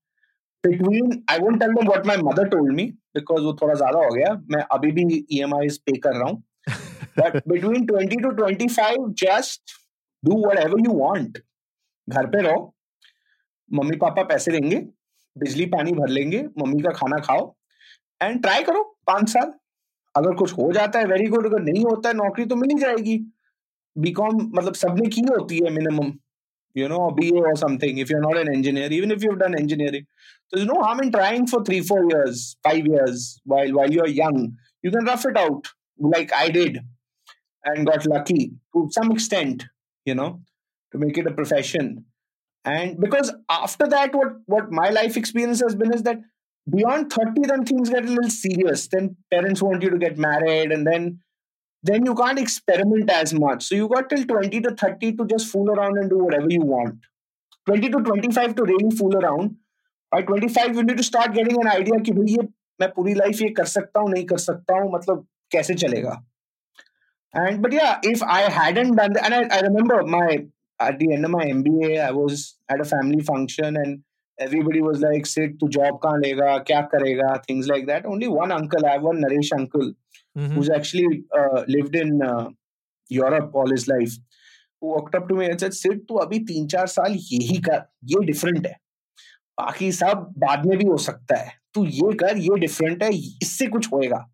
[0.64, 4.14] between I won't tell them what my mother told me because वो थोड़ा ज़्यादा हो
[4.14, 5.04] गया। मैं अभी भी
[5.38, 6.42] EMIs पे कर रहा हूँ।
[7.18, 9.76] But between 20 to 25 just
[10.22, 11.38] do whatever you want
[12.08, 12.74] घर पे रहो।
[13.70, 14.76] मम्मी पापा पैसे देंगे
[15.36, 17.54] बिजली पानी भर लेंगे मम्मी का खाना खाओ।
[18.22, 19.52] एंड ट्राई करो पाँच साल।
[20.14, 22.78] अगर कुछ हो जाता है वेरी गुड अगर नहीं होता है नौकरी तो मिल ही
[22.78, 23.18] जाएगी।
[23.96, 26.12] बीकॉम मतलब सबने की होती है minimum
[26.74, 29.58] you know a BA or something if you're not an engineer even if you've done
[29.58, 30.06] engineering
[30.52, 34.56] there's no harm in trying for 3 4 years 5 years while while you're young
[34.82, 36.78] you can rough it out like I did
[37.64, 39.64] and got lucky to some extent,
[40.04, 40.40] you know,
[40.92, 42.04] to make it a profession.
[42.64, 46.18] And because after that, what, what my life experience has been is that
[46.70, 48.88] beyond 30, then things get a little serious.
[48.88, 51.20] Then parents want you to get married, and then
[51.83, 53.63] then you can't experiment as much.
[53.63, 56.61] So you got till 20 to 30 to just fool around and do whatever you
[56.61, 56.95] want.
[57.65, 59.55] 20 to 25 to really fool around.
[60.11, 62.47] By 25, you need to start getting an idea कि भाई ये
[62.81, 66.21] मैं पूरी life ये कर सकता हूँ नहीं कर सकता हूँ मतलब कैसे चलेगा
[67.33, 70.45] and but yeah, if I hadn't done that, and I, I remember my
[70.79, 74.03] at the end of my MBA, I was at a family function and
[74.38, 78.06] everybody was like, "Sit to job kahan lega, kya karega," things like that.
[78.06, 79.92] Only one uncle, I have one Naresh uncle,
[80.38, 80.54] mm-hmm.
[80.54, 82.48] who's actually uh, lived in uh,
[83.08, 84.16] Europe all his life,
[84.80, 87.84] who walked up to me and said, "Sid, tu abhi तीन चार साल यही कर,
[88.14, 88.74] ये different है.
[89.60, 91.52] बाकी सब बाद में भी हो सकता है.
[91.74, 93.10] तू ये कर, ये different है,
[93.42, 94.24] इससे कुछ होएगा."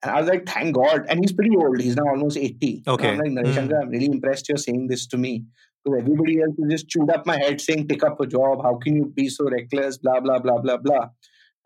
[0.00, 1.06] And I was like, thank God.
[1.08, 1.80] And he's pretty old.
[1.80, 2.84] He's now almost 80.
[2.86, 3.08] Okay.
[3.08, 3.82] And I'm like, Naresh mm.
[3.82, 5.44] I'm really impressed you're saying this to me.
[5.94, 8.62] Everybody else is just chewed up my head saying, pick up a job.
[8.62, 9.98] How can you be so reckless?
[9.98, 11.08] Blah, blah, blah, blah, blah.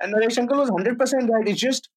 [0.00, 1.48] And Naresh Uncle was 100% right.
[1.48, 1.88] It's just,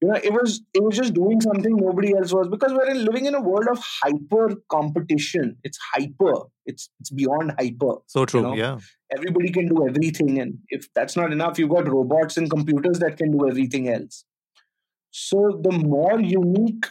[0.00, 3.26] you know it was it was just doing something nobody else was because we're living
[3.26, 6.34] in a world of hyper competition it's hyper
[6.66, 8.54] it's it's beyond hyper so true you know?
[8.54, 8.78] yeah
[9.16, 13.16] everybody can do everything and if that's not enough you've got robots and computers that
[13.16, 14.24] can do everything else
[15.10, 16.86] so the more unique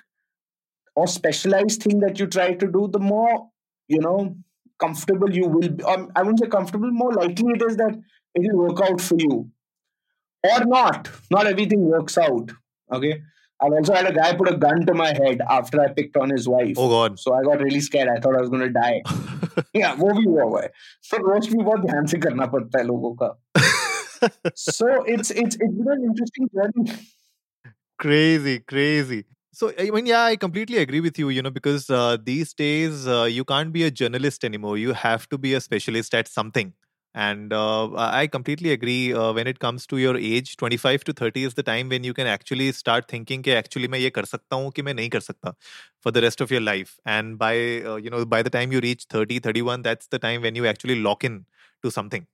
[0.95, 3.49] or specialized thing that you try to do the more
[3.87, 4.35] you know
[4.78, 7.94] comfortable you will be um, i wouldn't say comfortable more likely it is that
[8.34, 9.48] it will work out for you
[10.52, 12.52] or not not everything works out
[12.92, 13.22] Okay.
[13.60, 16.30] I've also had a guy put a gun to my head after I picked on
[16.30, 16.74] his wife.
[16.76, 17.18] Oh God!
[17.18, 18.08] So I got really scared.
[18.08, 19.02] I thought I was going to die.
[19.72, 20.70] yeah, वो भी हुआ हुआ है.
[21.02, 23.30] So roast भी बहुत ध्यान से करना पड़ता है लोगों का.
[24.56, 26.98] so it's it's it's been an interesting journey.
[27.98, 29.24] Crazy, crazy.
[29.56, 31.28] So I mean, yeah, I completely agree with you.
[31.28, 34.78] You know, because uh, these days uh, you can't be a journalist anymore.
[34.78, 36.72] You have to be a specialist at something.
[37.14, 39.12] And uh, I completely agree.
[39.12, 42.14] Uh, when it comes to your age, 25 to 30 is the time when you
[42.14, 45.20] can actually start thinking कि actually मैं ये कर सकता हूँ कि मैं नहीं कर
[45.20, 45.54] सकता
[46.02, 46.96] for the rest of your life.
[47.04, 50.40] And by uh, you know by the time you reach 30, 31, that's the time
[50.48, 51.44] when you actually lock in
[51.82, 52.26] to something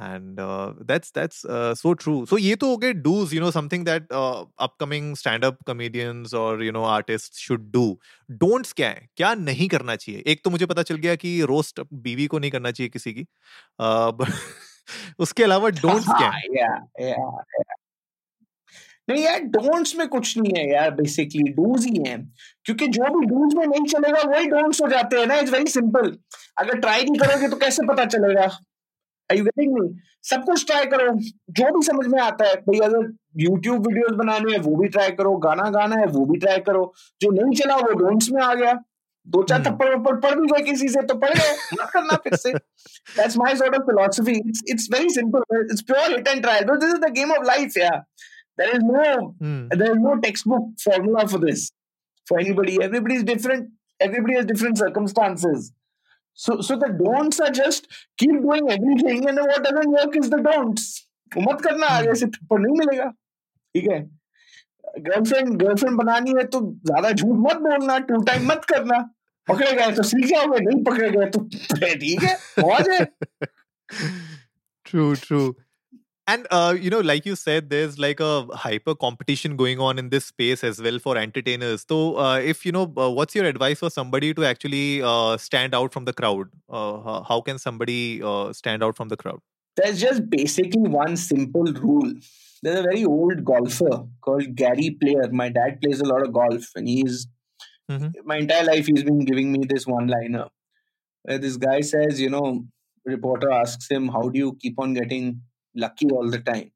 [0.00, 2.26] And uh, that's that's uh, so true.
[2.26, 6.32] So ye to ho gaye do's you know something that uh, upcoming stand up comedians
[6.32, 7.96] or you know artists should do.
[8.44, 9.08] Don'ts क्या है?
[9.16, 10.22] क्या नहीं करना चाहिए?
[10.26, 13.26] एक तो मुझे पता चल गया कि रोस्ट बीवी को नहीं करना चाहिए किसी की।
[15.18, 17.76] उसके अलावा डोंट्स क्या है yeah, yeah, yeah.
[19.08, 22.32] नहीं यार डोंट्स में कुछ नहीं है यार बेसिकली डूज ही हैं।
[22.64, 25.66] क्योंकि जो भी डूज में नहीं चलेगा वही डोंट्स हो जाते हैं ना इट्स वेरी
[25.66, 26.18] सिंपल
[26.58, 28.58] अगर ट्राई नहीं करोगे तो कैसे पता चलेगा?
[29.32, 29.88] यू गेटिंग मी
[30.28, 31.12] सब कुछ ट्राई करो।
[31.58, 35.10] जो भी समझ में आता है भाई अगर यूट्यूब वीडियोस बनाने हैं वो भी ट्राई
[35.20, 38.54] करो। गाना गाना है वो भी ट्राई करो। जो नहीं चला वो डोंट्स में आ
[38.54, 38.72] गया।
[39.26, 42.36] दो चार थप्पड़ वप्पड़ पढ़ भी गए किसी से तो पढ़ गए। मत करना फिर
[42.36, 46.64] से। That's my sort of philosophy it's it's very simple it's pure hit and trial
[46.64, 47.90] this is the game of life या
[48.60, 49.04] there is no
[49.42, 49.60] mm.
[49.80, 51.62] there is no textbook formula for this.
[52.26, 52.74] For anybody.
[52.86, 53.70] Everybody is different.
[54.00, 55.70] Everybody has different circumstances.
[56.39, 60.41] So, so the don'ts are just keep doing everything, and what doesn't work is the
[60.47, 60.87] don'ts.
[61.31, 63.05] मत करना आगे से थप्पड़ नहीं मिलेगा
[63.75, 63.99] ठीक है
[65.07, 68.99] girlfriend girlfriend बनानी है तो ज्यादा झूठ मत बोलना टू टाइम मत करना
[69.47, 73.03] पकड़े गए तो सीख जाओगे नहीं पकड़े गए तो ठीक है मौज है
[74.85, 75.41] true true
[76.32, 80.08] and uh, you know like you said there's like a hyper competition going on in
[80.08, 81.84] this space as well for entertainers.
[81.88, 85.74] So uh, if you know uh, what's your advice for somebody to actually uh, stand
[85.74, 86.48] out from the crowd?
[86.68, 89.40] Uh, how can somebody uh, stand out from the crowd?
[89.76, 92.12] There's just basically one simple rule.
[92.62, 95.30] There's a very old golfer called gary player.
[95.30, 97.26] My dad plays a lot of golf and he's
[97.90, 98.08] mm-hmm.
[98.24, 100.46] my entire life he's been giving me this one liner
[101.22, 102.64] where this guy says you know
[103.04, 105.40] reporter asks him how do you keep on getting
[105.74, 106.70] lucky all the time.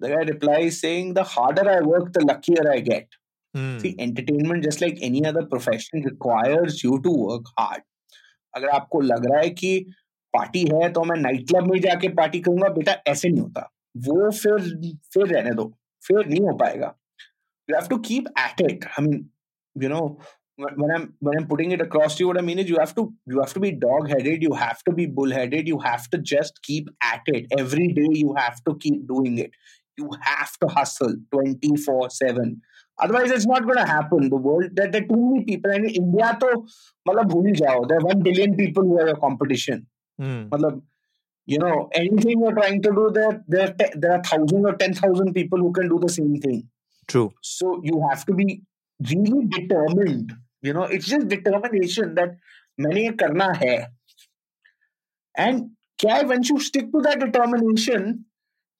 [0.00, 3.08] The guy replies saying, The harder I work, the luckier I get.
[3.54, 3.78] Hmm.
[3.78, 7.82] See, entertainment, just like any other profession, requires you to work hard.
[8.54, 9.78] अगर आपको लग रहा है कि
[10.34, 13.70] party है तो मैं night club में जाके पार्टी करूँगा बेटा ऐसे नहीं होता
[14.06, 15.66] वो फिर फिर रहने दो
[16.06, 16.94] फिर नहीं हो पाएगा
[17.70, 19.28] you have to keep at it I mean
[19.82, 20.00] you know
[20.56, 22.94] when I'm when I'm putting it across to you, what I mean is you have
[22.94, 26.08] to you have to be dog headed, you have to be bull headed, you have
[26.10, 27.46] to just keep at it.
[27.58, 29.50] Every day you have to keep doing it.
[29.98, 32.60] You have to hustle 24-7.
[32.98, 34.28] Otherwise, it's not gonna happen.
[34.30, 36.66] The world that there, are too many people and India to
[37.06, 37.84] malab jao.
[37.84, 39.86] There are one billion people who are your competition.
[40.20, 40.82] Mm.
[41.48, 44.94] You know, anything you're trying to do, there there te- there are thousand or ten
[44.94, 46.68] thousand people who can do the same thing.
[47.06, 47.32] True.
[47.42, 48.62] So you have to be
[49.00, 52.36] really determined you know it's just determination that
[52.78, 53.74] मैंने करना है।
[55.34, 55.60] And
[55.98, 58.12] क्या है when you stick to that determination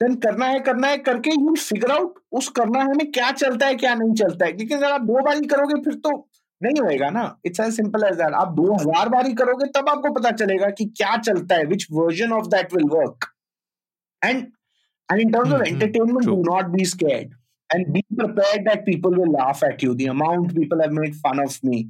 [0.01, 3.67] then करना है करना है करके यू फिगर आउट उस करना है में क्या चलता
[3.67, 6.11] है क्या नहीं चलता है। लेकिन अगर आप दो बार ही करोगे फिर तो
[6.61, 9.89] नहीं होएगा ना। It's as simple as that आप दो हज़ार बार ही करोगे तब
[9.89, 13.33] आपको पता चलेगा कि क्या चलता है which version of that will work
[14.23, 14.47] and
[15.09, 17.35] and in terms of entertainment do not be scared
[17.74, 19.96] and be prepared that people will laugh at you.
[19.96, 21.90] The amount people have made fun of me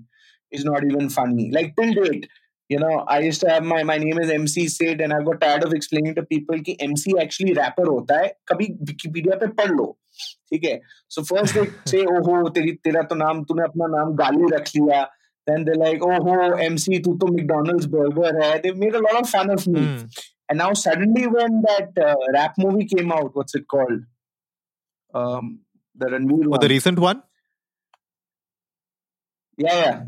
[0.51, 1.49] is not even funny.
[1.51, 2.27] Like till date,
[2.69, 5.41] you know, I used to have my my name is MC Sid, and I got
[5.41, 8.29] tired of explaining to people कि MC actually rapper होता है.
[8.51, 9.87] कभी Wikipedia पे पढ़ लो.
[10.51, 10.79] ठीक है.
[11.07, 14.71] So first they say, oh हो तेरी तेरा तो नाम तूने अपना नाम गाली रख
[14.75, 15.05] लिया.
[15.47, 18.61] Then they're like, oh ho, MC तू तो McDonald's burger है.
[18.61, 19.81] They've made a lot of fun of me.
[19.81, 20.21] Mm.
[20.49, 24.01] And now suddenly when that uh, rap movie came out, what's it called?
[25.13, 25.59] Um,
[25.96, 26.60] the Ranveer one.
[26.60, 27.22] the recent one?
[29.56, 30.02] Yeah, yeah.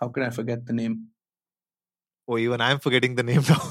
[0.00, 1.08] How can I forget the name?
[2.26, 3.62] Oh, even I'm forgetting the name now.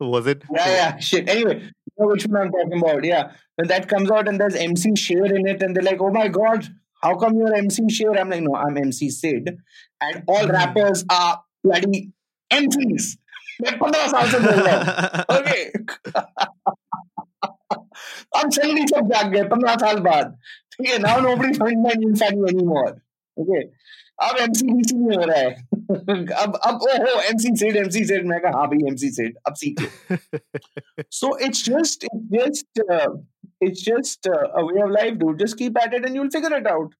[0.00, 0.42] Was it?
[0.52, 1.28] Yeah, yeah, shit.
[1.28, 3.04] Anyway, you know which one I'm talking about.
[3.04, 3.32] Yeah.
[3.56, 6.28] When that comes out and there's MC Sher in it, and they're like, oh my
[6.28, 6.68] god,
[7.02, 8.16] how come you're MC Sher?
[8.18, 9.58] I'm like, no, I'm MC Sid.
[10.00, 10.52] And all mm.
[10.52, 12.12] rappers are bloody
[12.52, 13.16] MCs.
[15.30, 15.72] okay.
[18.37, 20.37] I'm suddenly सब जाग गए पंद्रह साल बाद
[20.75, 22.93] ठीक है now nobody finds my new funny anymore
[23.37, 23.63] okay
[24.23, 28.57] अब MCBC में हो रहा है अब अब ओहो एमसी सेट एमसी सेट मैं कहा
[28.57, 30.17] हाँ भाई एमसी सेट अब सीख लो
[31.19, 32.81] सो it's just it's just
[33.67, 36.69] it's just a way of life dude just keep at it and you'll figure it
[36.75, 36.93] out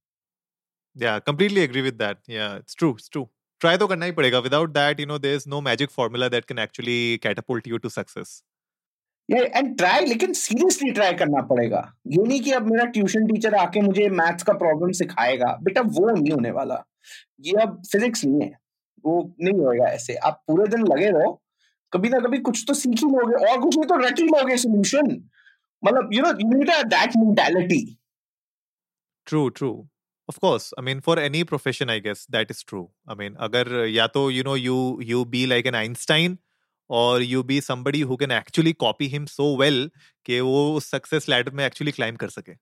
[0.95, 3.25] yeah completely agree with that yeah it's true it's true
[3.61, 6.63] try तो करना ही पड़ेगा without that you know there's no magic formula that can
[6.65, 8.33] actually catapult you to success
[9.36, 13.80] And try लेकिन seriously try करना पड़ेगा। ये नहीं कि अब मेरा ट्यूशन टीचर आके
[13.80, 16.84] मुझे मैथ्स का प्रॉब्लम सिखाएगा। बेटा, वो नहीं होने वाला।
[17.40, 18.58] ये अब फिजिक्स नहीं है।
[19.04, 21.42] वो नहीं होगा ऐसे। आप पूरे दिन लगे रहो।
[21.92, 24.56] कभी ना कभी कुछ तो सीख ही लोगे। और कुछ नहीं तो रट ही लोगे
[24.56, 25.28] सोल्यूशन
[25.84, 27.98] मतलब you know you need that mentality
[29.26, 29.88] true true
[30.30, 30.64] of course.
[30.78, 32.88] I mean, for any profession, i guess, that is true.
[33.06, 34.74] I mean agar ya to you know, you
[35.10, 36.34] you be like an einstein
[36.90, 39.80] or you be somebody who can actually copy him so well
[40.26, 42.52] कि वो success ladder में actually climb कर सके।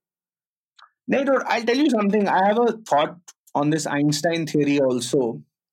[1.11, 3.19] नहीं dude I tell you something I have a thought
[3.55, 5.21] on this Einstein theory also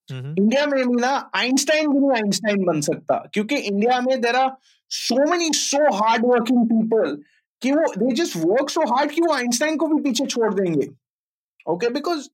[0.08, 4.50] India में भी ना Einstein भी नहीं आइंस्टाइन बन सकता क्योंकि इंडिया में there are
[4.90, 7.16] so many so hard working people
[7.62, 10.88] कि वो they just work so hard कि वो आइंस्टाइन को भी पीछे छोड़ देंगे।
[11.66, 12.28] Okay because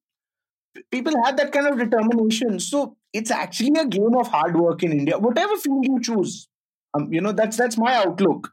[0.92, 4.92] people have that kind of determination so it's actually a game of hard work in
[4.92, 6.48] india whatever field you choose
[6.94, 8.52] um, you know that's that's my outlook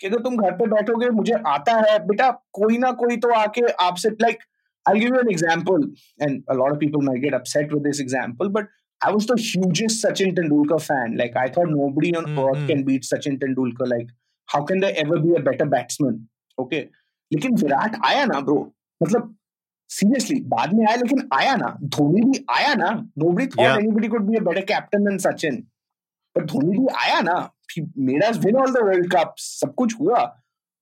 [0.00, 3.60] कि अगर तुम घर पे बैठोगे मुझे आता है बेटा कोई ना कोई तो आके
[3.84, 4.38] आपसे like
[4.86, 5.84] I'll give you an example,
[6.20, 8.66] and a lot of people might get upset with this example, but
[9.02, 11.16] I was the hugest Sachin Tendulkar fan.
[11.16, 12.38] Like I thought nobody on mm-hmm.
[12.38, 13.88] earth can beat Sachin Tendulkar.
[13.88, 14.08] Like
[14.46, 16.28] how can there ever be a better batsman?
[16.58, 16.82] Okay,
[17.34, 18.58] लेकिन विराट आया ना bro
[19.02, 19.34] मतलब
[19.89, 24.27] seriously बाद में आया लेकिन आया ना। धोनी भी आया ना। Nobody thought anybody could
[24.27, 25.61] be a better captain than Sachin
[26.35, 27.37] पर धोनी भी आया ना।
[27.77, 30.25] Made us win all the world cup सब कुछ हुआ।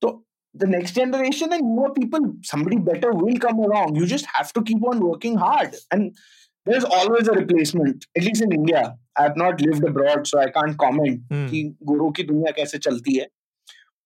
[0.02, 0.12] तो
[0.56, 4.62] the next generation and more people somebody better will come along you just have to
[4.70, 9.34] keep on working hard and there is always a replacement at least in India I have
[9.38, 13.28] not lived abroad so I can't comment कि गुरु की दुनिया कैसे चलती है।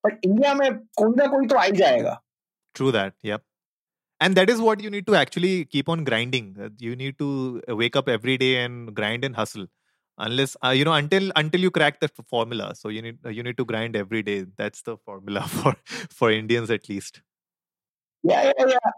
[0.04, 2.20] But India में कोई ना कोई तो आ ही जाएगा।
[2.76, 3.44] True that yup
[4.22, 6.76] And that is what you need to actually keep on grinding.
[6.80, 9.68] You need to wake up every day and grind and hustle.
[10.20, 12.76] Unless uh, you know until until you crack the formula.
[12.76, 14.46] So you need uh, you need to grind every day.
[14.58, 15.76] That's the formula for
[16.12, 17.22] for indians at least.
[18.24, 18.92] Yeah yeah yeah.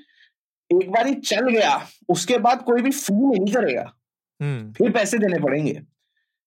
[0.83, 3.93] एक बार ही चल गया उसके बाद कोई भी free में नहीं करेगा।
[4.43, 5.83] हम्म। फिर पैसे देने पड़ेंगे।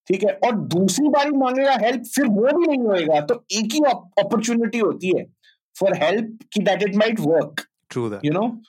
[0.07, 0.33] ठीक है?
[0.33, 5.17] और दूसरी बारी मांगेगा हेल्प फिर वो भी नहीं होएगा। तो एक ही अपॉर्चुनिटी होती
[5.17, 5.25] है।
[5.79, 7.61] फॉर हेल्प की that it might work
[8.25, 8.61] you know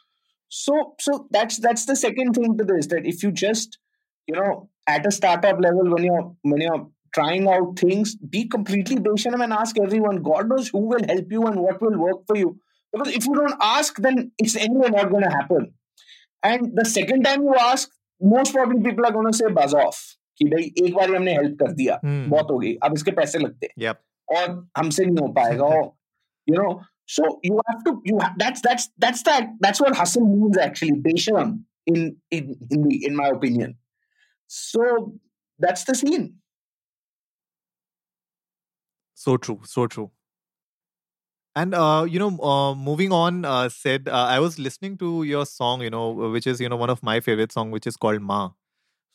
[0.49, 3.79] so so that's that's the second thing to this that if you just
[4.27, 8.97] you know at a startup level when you're when you're trying out things, be completely
[8.97, 10.21] Beshanam and ask everyone.
[10.23, 12.59] God knows who will help you and what will work for you.
[12.91, 15.73] Because if you don't ask, then it's anyway not going to happen.
[16.43, 17.89] And the second time you ask,
[18.21, 20.01] most probably people are going to say buzz off.
[20.37, 22.29] कि भाई एक बार हमने help कर दिया hmm.
[22.29, 23.95] बहुत हो गई अब इसके पैसे लगते yep.
[24.37, 24.47] और
[24.77, 25.83] हमसे नहीं हो पाएगा और
[26.49, 26.71] you know
[27.08, 30.92] so you have to you have, that's that's that's that that's what hustle means actually
[30.92, 33.76] besharam in in in, the, in my opinion
[34.48, 35.14] so
[35.58, 36.34] that's the scene
[39.18, 39.60] so true.
[39.64, 40.12] So true.
[41.56, 45.44] And uh, you know, uh, moving on, uh, Sid uh, I was listening to your
[45.44, 48.22] song, you know, which is you know one of my favorite song, which is called
[48.22, 48.50] Ma.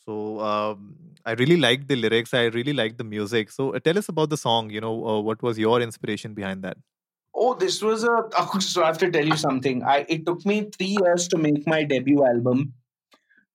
[0.05, 2.33] So um, I really liked the lyrics.
[2.33, 3.51] I really liked the music.
[3.51, 4.71] So uh, tell us about the song.
[4.71, 6.77] You know, uh, what was your inspiration behind that?
[7.42, 8.24] Oh, this was a.
[8.60, 9.82] So I have to tell you something.
[9.84, 12.74] I it took me three years to make my debut album,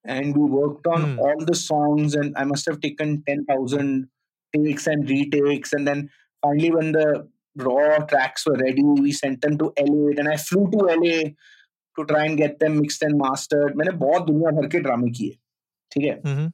[0.05, 1.19] and we worked on hmm.
[1.19, 4.07] all the songs, and I must have taken ten thousand
[4.55, 6.09] takes and retakes, and then
[6.41, 10.69] finally when the raw tracks were ready we sent them to la and i flew
[10.71, 11.19] to la
[11.95, 15.37] to try and get them mixed and mastered मैंने बहुत दुनिया भर के ड्रामे किए
[15.91, 16.51] ठीक है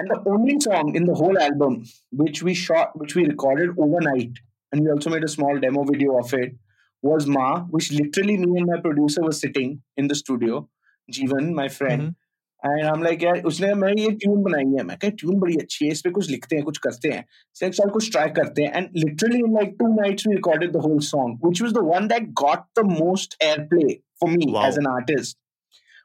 [0.00, 1.74] and the only song in the whole album
[2.20, 4.38] which we shot which we recorded overnight
[4.72, 6.54] and we also made a small demo video of it
[7.02, 10.68] was Ma, which literally me and my producer were sitting in the studio.
[11.08, 12.02] Jeevan, my friend.
[12.02, 12.18] Mm-hmm.
[12.62, 15.84] And हम like यार उसने मैं ये tune बनाई है मैं कहा tune बड़ी अच्छी
[15.84, 17.24] है इस पे कुछ लिखते हैं कुछ करते हैं
[17.56, 20.82] so, चल कुछ ट्राई करते हैं and literally in like two nights we recorded the
[20.84, 23.36] whole song which was the one that got the most
[23.72, 25.38] airplay for me as an artist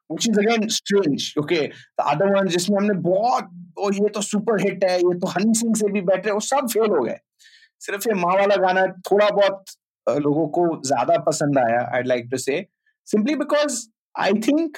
[0.10, 1.64] which is again strange okay
[2.00, 5.54] the other one जिसमें हमने बहुत ओ ये तो super hit है ये तो हनी
[5.60, 7.18] सिंह से भी बेटर है वो सब फेल हो गए
[7.86, 9.78] सिर्फ ये माँ वाला गाना थोड़ा बहुत
[10.26, 12.66] लोगों को ज्यादा पसंद आया I like to say
[13.12, 13.88] simply because
[14.20, 14.78] I think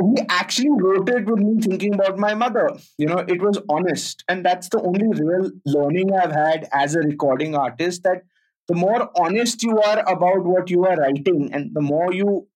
[0.00, 2.70] we actually wrote it with me thinking about my mother.
[2.98, 4.24] You know, it was honest.
[4.26, 8.22] And that's the only real learning I've had as a recording artist that
[8.68, 12.46] the more honest you are about what you are writing and the more you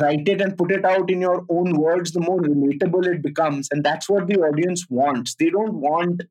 [0.00, 3.68] write it and put it out in your own words, the more relatable it becomes.
[3.72, 5.34] And that's what the audience wants.
[5.34, 6.22] They don't want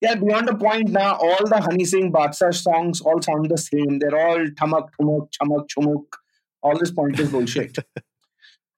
[0.00, 3.98] yeah, beyond the point now, all the Honey Singh Badshah songs all sound the same.
[3.98, 6.20] They're all tamak, tumuk, chamak, chumuk.
[6.62, 7.84] All this pointless bullshit.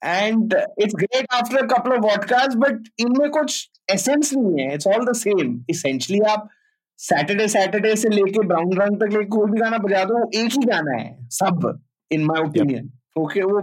[0.04, 4.74] And it's great after couple of vodcast but इनमें कुछ essence नहीं है.
[4.74, 6.48] It's all the same essentially आप
[6.98, 10.64] Saturday Saturday से लेके brown रंग तक लेके कोई भी गाना बजा दो एक ही
[10.70, 11.28] गाना है.
[11.30, 11.68] सब
[12.10, 13.60] इन माय ओपिनियन ओके वो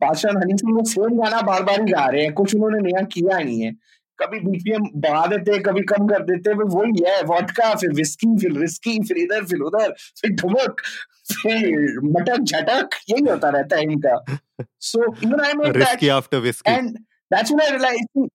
[0.00, 2.32] बादशाह हनी सिंह वो सेम गाना बार बार ही गा रहे हैं.
[2.34, 3.72] कुछ उन्होंने नया किया नहीं है.
[4.18, 8.36] कभी बीपीएम बढ़ा देते हैं कभी कम कर देते हैं वही है वॉटका फिर विस्की
[8.38, 10.80] फिर रिस्की फिर इधर फिर उधर फिर ढुमक
[11.32, 14.16] फिर मटक झटक यही होता रहता है इनका।
[14.80, 16.90] So even I made risky after whisky and
[17.34, 18.28] that's when I realize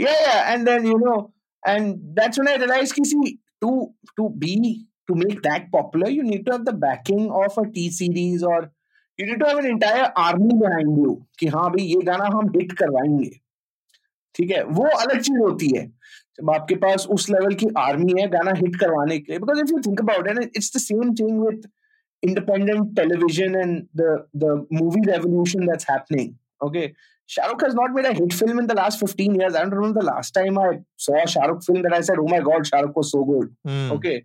[0.00, 1.16] yeah yeah and then you know
[1.62, 4.56] and that's when I realize कि see to to be
[5.08, 8.70] to make that popular you need to have the backing of a T Series और
[9.18, 12.52] you need to have an entire army behind you कि हाँ भाई ये गाना हम
[12.56, 13.30] hit करवाएँगे।
[14.35, 15.85] ठीक है वो अलग चीज होती है
[16.39, 19.71] जब आपके पास उस लेवल की आर्मी है गाना हिट करवाने के लिए because if
[19.71, 21.69] you think about it it's the same thing with
[22.27, 24.07] independent television and the
[24.41, 24.47] the
[24.77, 26.33] movie revolution that's happening
[26.65, 26.81] okay
[27.29, 29.55] Shahrukh has not made a hit film in the last 15 years.
[29.55, 32.27] I don't remember the last time I saw a Shahrukh film that I said, oh
[32.27, 33.55] my God, Shahrukh was so good.
[33.67, 33.91] Mm.
[33.91, 34.23] Okay.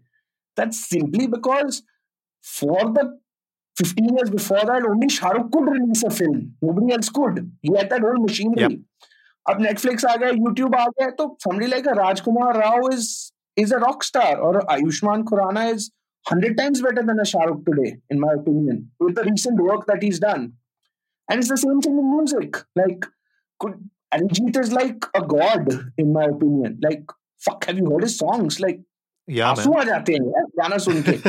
[0.57, 1.83] That's simply because
[2.43, 3.19] for the
[3.77, 6.55] 15 years before that, only Shahrukh could release a film.
[6.63, 7.53] Nobody else could.
[7.61, 8.63] He had that whole machinery.
[8.63, 8.73] Yep.
[9.50, 13.10] अब Netflix आ गया YouTube आ गया तो समझी like Rajkummar Rao is
[13.58, 15.90] is a rock star और Ayushmann Khurrana is
[16.26, 20.52] hundred times better than Shahrukh today in my opinion with the work that is done
[21.28, 23.06] and it's the same thing in music like
[24.14, 28.62] Arijit is like a god in my opinion like fuck have you heard his songs
[28.62, 28.86] like
[29.28, 31.20] आँसू आ जाते हैं गाना सुनते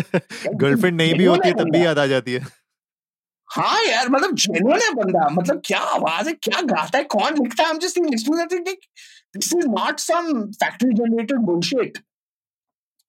[0.54, 2.59] girlfriend नहीं भी होती तब भी याद आ जाती है।
[3.55, 7.63] हाँ यार मतलब जेन्युइन है बंदा मतलब क्या आवाज है क्या गाता है कौन लिखता
[7.63, 8.87] है I'm just listening to that
[9.35, 11.99] this is not some factory generated bullshit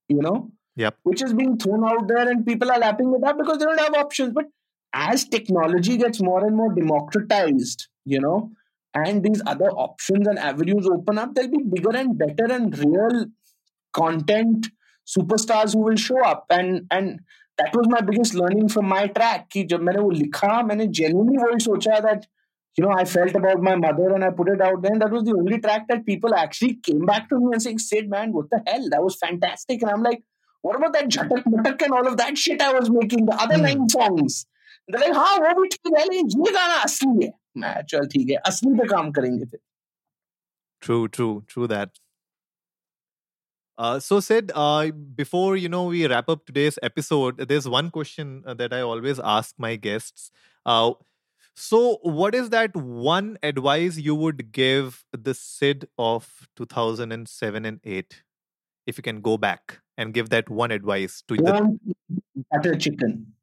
[0.08, 0.96] you know yep.
[1.02, 3.80] which is being thrown out there and people are lapping it up because they don't
[3.80, 4.46] have options but
[4.92, 8.50] as technology gets more and more democratized you know
[8.94, 13.26] and these other options and avenues open up there'll be bigger and better and real
[13.92, 14.68] content
[15.16, 17.20] superstars who will show up and and
[17.61, 21.41] that was my biggest learning from my track कि जब मैंने वो लिखा मैंने genuinely
[21.43, 22.27] वही सोचा that
[22.79, 25.15] you know I felt about my mother and I put it out there and that
[25.17, 28.37] was the only track that people actually came back to me and saying Sid man
[28.37, 30.23] what the hell that was fantastic and I'm like
[30.61, 33.57] what about that Jhatak Matak and all of that shit I was making the other
[33.57, 33.67] hmm.
[33.69, 34.45] nine songs
[34.87, 37.33] And they're like हाँ वो भी ठीक है लेकिन ये गाना असली है
[37.63, 39.59] मैं चल ठीक है असली पे काम करेंगे फिर
[40.81, 41.99] True, true, true that.
[43.77, 48.43] Uh, so Sid, uh, before you know we wrap up today's episode, there's one question
[48.45, 50.31] uh, that I always ask my guests.
[50.65, 50.93] Uh,
[51.55, 58.23] so, what is that one advice you would give the Sid of 2007 and 8?
[58.87, 61.79] If you can go back and give that one advice to the
[62.49, 63.33] butter chicken.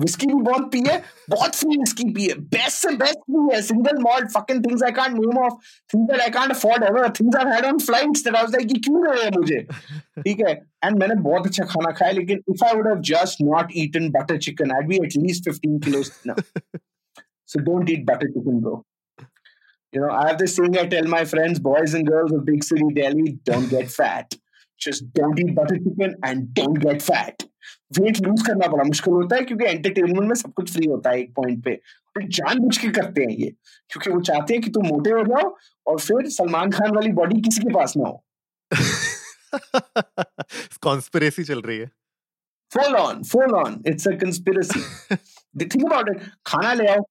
[0.00, 3.62] Whisky भी बहुत पी है बहुत free whisky पी है। Best से best पी है।
[3.62, 5.54] Single malt fucking things I can't name of
[5.94, 8.72] things that I can't afford ever things I had on flights that I was like
[8.72, 9.58] ये क्यों रहे हैं मुझे?
[10.18, 10.52] ठीक है?
[10.84, 14.38] एंड मैंने बहुत अच्छा खाना खाया लेकिन if I would have just not eaten butter
[14.38, 16.38] chicken I be at least 15 kilos now
[17.52, 18.74] so don't eat butter chicken bro.
[19.92, 22.62] You know i have this thing i tell my friends boys and girls of big
[22.68, 24.36] city delhi don't get fat.
[24.80, 27.44] Just don't eat butter chicken and don't get fat.
[27.98, 31.20] Weight lose करना बड़ा मुश्किल होता है क्योंकि entertainment में सब कुछ free होता है
[31.20, 31.74] एक पॉइंट पे
[32.14, 33.50] फिर जानबूझ के करते हैं ये
[33.90, 35.54] क्योंकि वो चाहते हैं कि तुम मोटे हो जाओ
[35.86, 38.24] और फिर सलमान खान वाली बॉडी किसी के पास ना हो
[40.82, 41.90] कॉन्स्पिरेसी चल रही है
[42.72, 44.82] full on full on it's a conspiracy
[45.62, 47.02] think about it khana le aao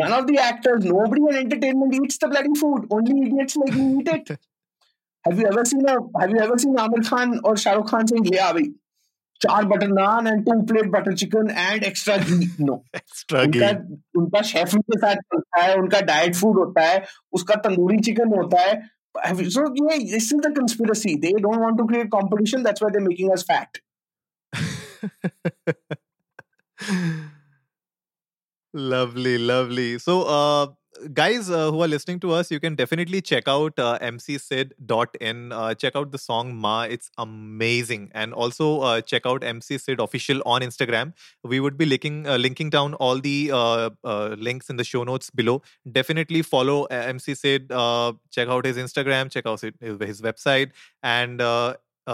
[0.00, 3.86] none of the actors nobody in entertainment eats the bloody food only idiots like me
[4.00, 4.30] eat it
[5.24, 8.06] have you ever seen a have you ever seen Amir Khan or Shah Rukh Khan
[8.12, 8.66] saying le bhai
[9.42, 13.70] चार butter naan and two plate butter chicken and extra ghee no extra उनका
[14.20, 17.04] उनका chef के साथ चलता है उनका diet food होता है
[17.40, 18.80] उसका तंदूरी चिकन होता है
[19.26, 21.16] so yeah, this is the conspiracy.
[21.16, 22.62] They don't want to create competition.
[22.62, 23.78] That's why they're making us fat.
[28.72, 29.98] lovely, lovely.
[29.98, 30.66] So, uh,
[31.12, 35.52] guys uh, who are listening to us, you can definitely check out uh, mcsid.in.
[35.52, 36.82] Uh, check out the song Ma.
[36.82, 38.10] It's amazing.
[38.14, 41.14] And also uh, check out MC Sid official on Instagram.
[41.42, 45.04] We would be linking, uh, linking down all the uh, uh, links in the show
[45.04, 45.62] notes below.
[45.90, 47.70] Definitely follow MC Sid.
[47.70, 49.30] Uh, check out his Instagram.
[49.30, 50.70] Check out his, his website.
[51.02, 51.40] And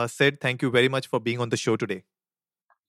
[0.09, 2.05] Sid, thank you very much for being on the show today.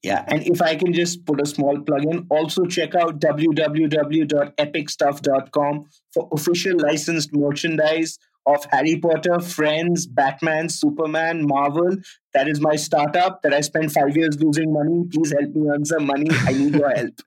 [0.06, 5.86] Yeah, and if I can just put a small plug in, also check out www.epicstuff.com
[6.14, 11.98] for official licensed merchandise of Harry Potter, Friends, Batman, Superman, Marvel.
[12.36, 15.06] That is my startup that I spent five years losing money.
[15.12, 16.28] Please help me earn some money.
[16.32, 17.20] I need your help.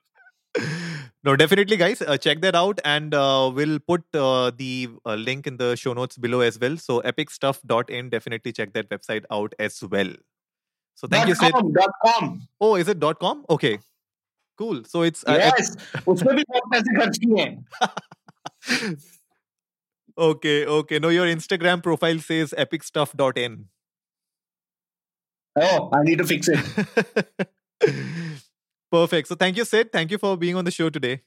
[1.25, 2.01] No, definitely, guys.
[2.01, 5.93] Uh, check that out, and uh, we'll put uh, the uh, link in the show
[5.93, 6.77] notes below as well.
[6.77, 10.13] So, epicstuff.in, definitely check that website out as well.
[10.98, 11.52] So thank dot you, Sid.
[11.54, 12.48] com, dot com.
[12.62, 13.46] Oh, is it dot com?
[13.50, 13.80] Okay,
[14.58, 14.84] cool.
[14.86, 15.76] So it's uh, yes.
[16.08, 18.98] उसमें भी बहुत पैसे खर्च किए हैं.
[20.18, 21.00] okay, okay.
[21.00, 23.66] No, your Instagram profile says epicstuff.in.
[25.56, 26.60] Oh, I need to fix it.
[28.92, 29.28] Perfect.
[29.28, 29.92] So thank you, Sid.
[29.92, 31.22] Thank you for being on the show today.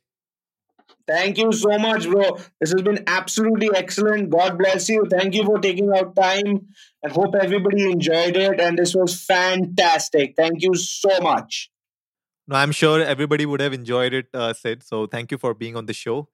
[1.12, 2.38] Thank you so much, bro.
[2.62, 4.30] This has been absolutely excellent.
[4.30, 5.06] God bless you.
[5.12, 6.68] Thank you for taking out time
[7.04, 8.62] and hope everybody enjoyed it.
[8.62, 10.36] And this was fantastic.
[10.38, 11.70] Thank you so much.
[12.48, 14.84] No, I'm sure everybody would have enjoyed it, uh, Sid.
[14.84, 16.30] So thank you for being on the show.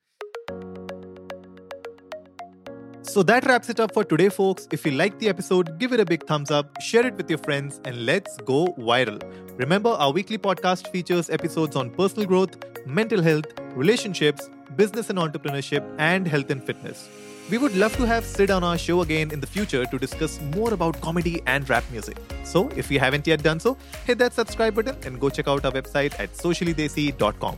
[3.01, 4.67] So that wraps it up for today, folks.
[4.71, 7.39] If you liked the episode, give it a big thumbs up, share it with your
[7.39, 9.19] friends, and let's go viral.
[9.57, 15.83] Remember, our weekly podcast features episodes on personal growth, mental health, relationships, business and entrepreneurship,
[15.97, 17.09] and health and fitness.
[17.49, 20.39] We would love to have Sid on our show again in the future to discuss
[20.55, 22.17] more about comedy and rap music.
[22.43, 25.65] So, if you haven't yet done so, hit that subscribe button and go check out
[25.65, 27.57] our website at sociallydesi.com.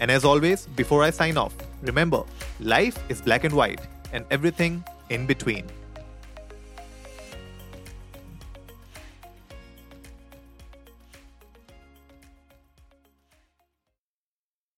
[0.00, 2.22] And as always, before I sign off, remember
[2.60, 3.80] life is black and white
[4.12, 5.66] and everything in between.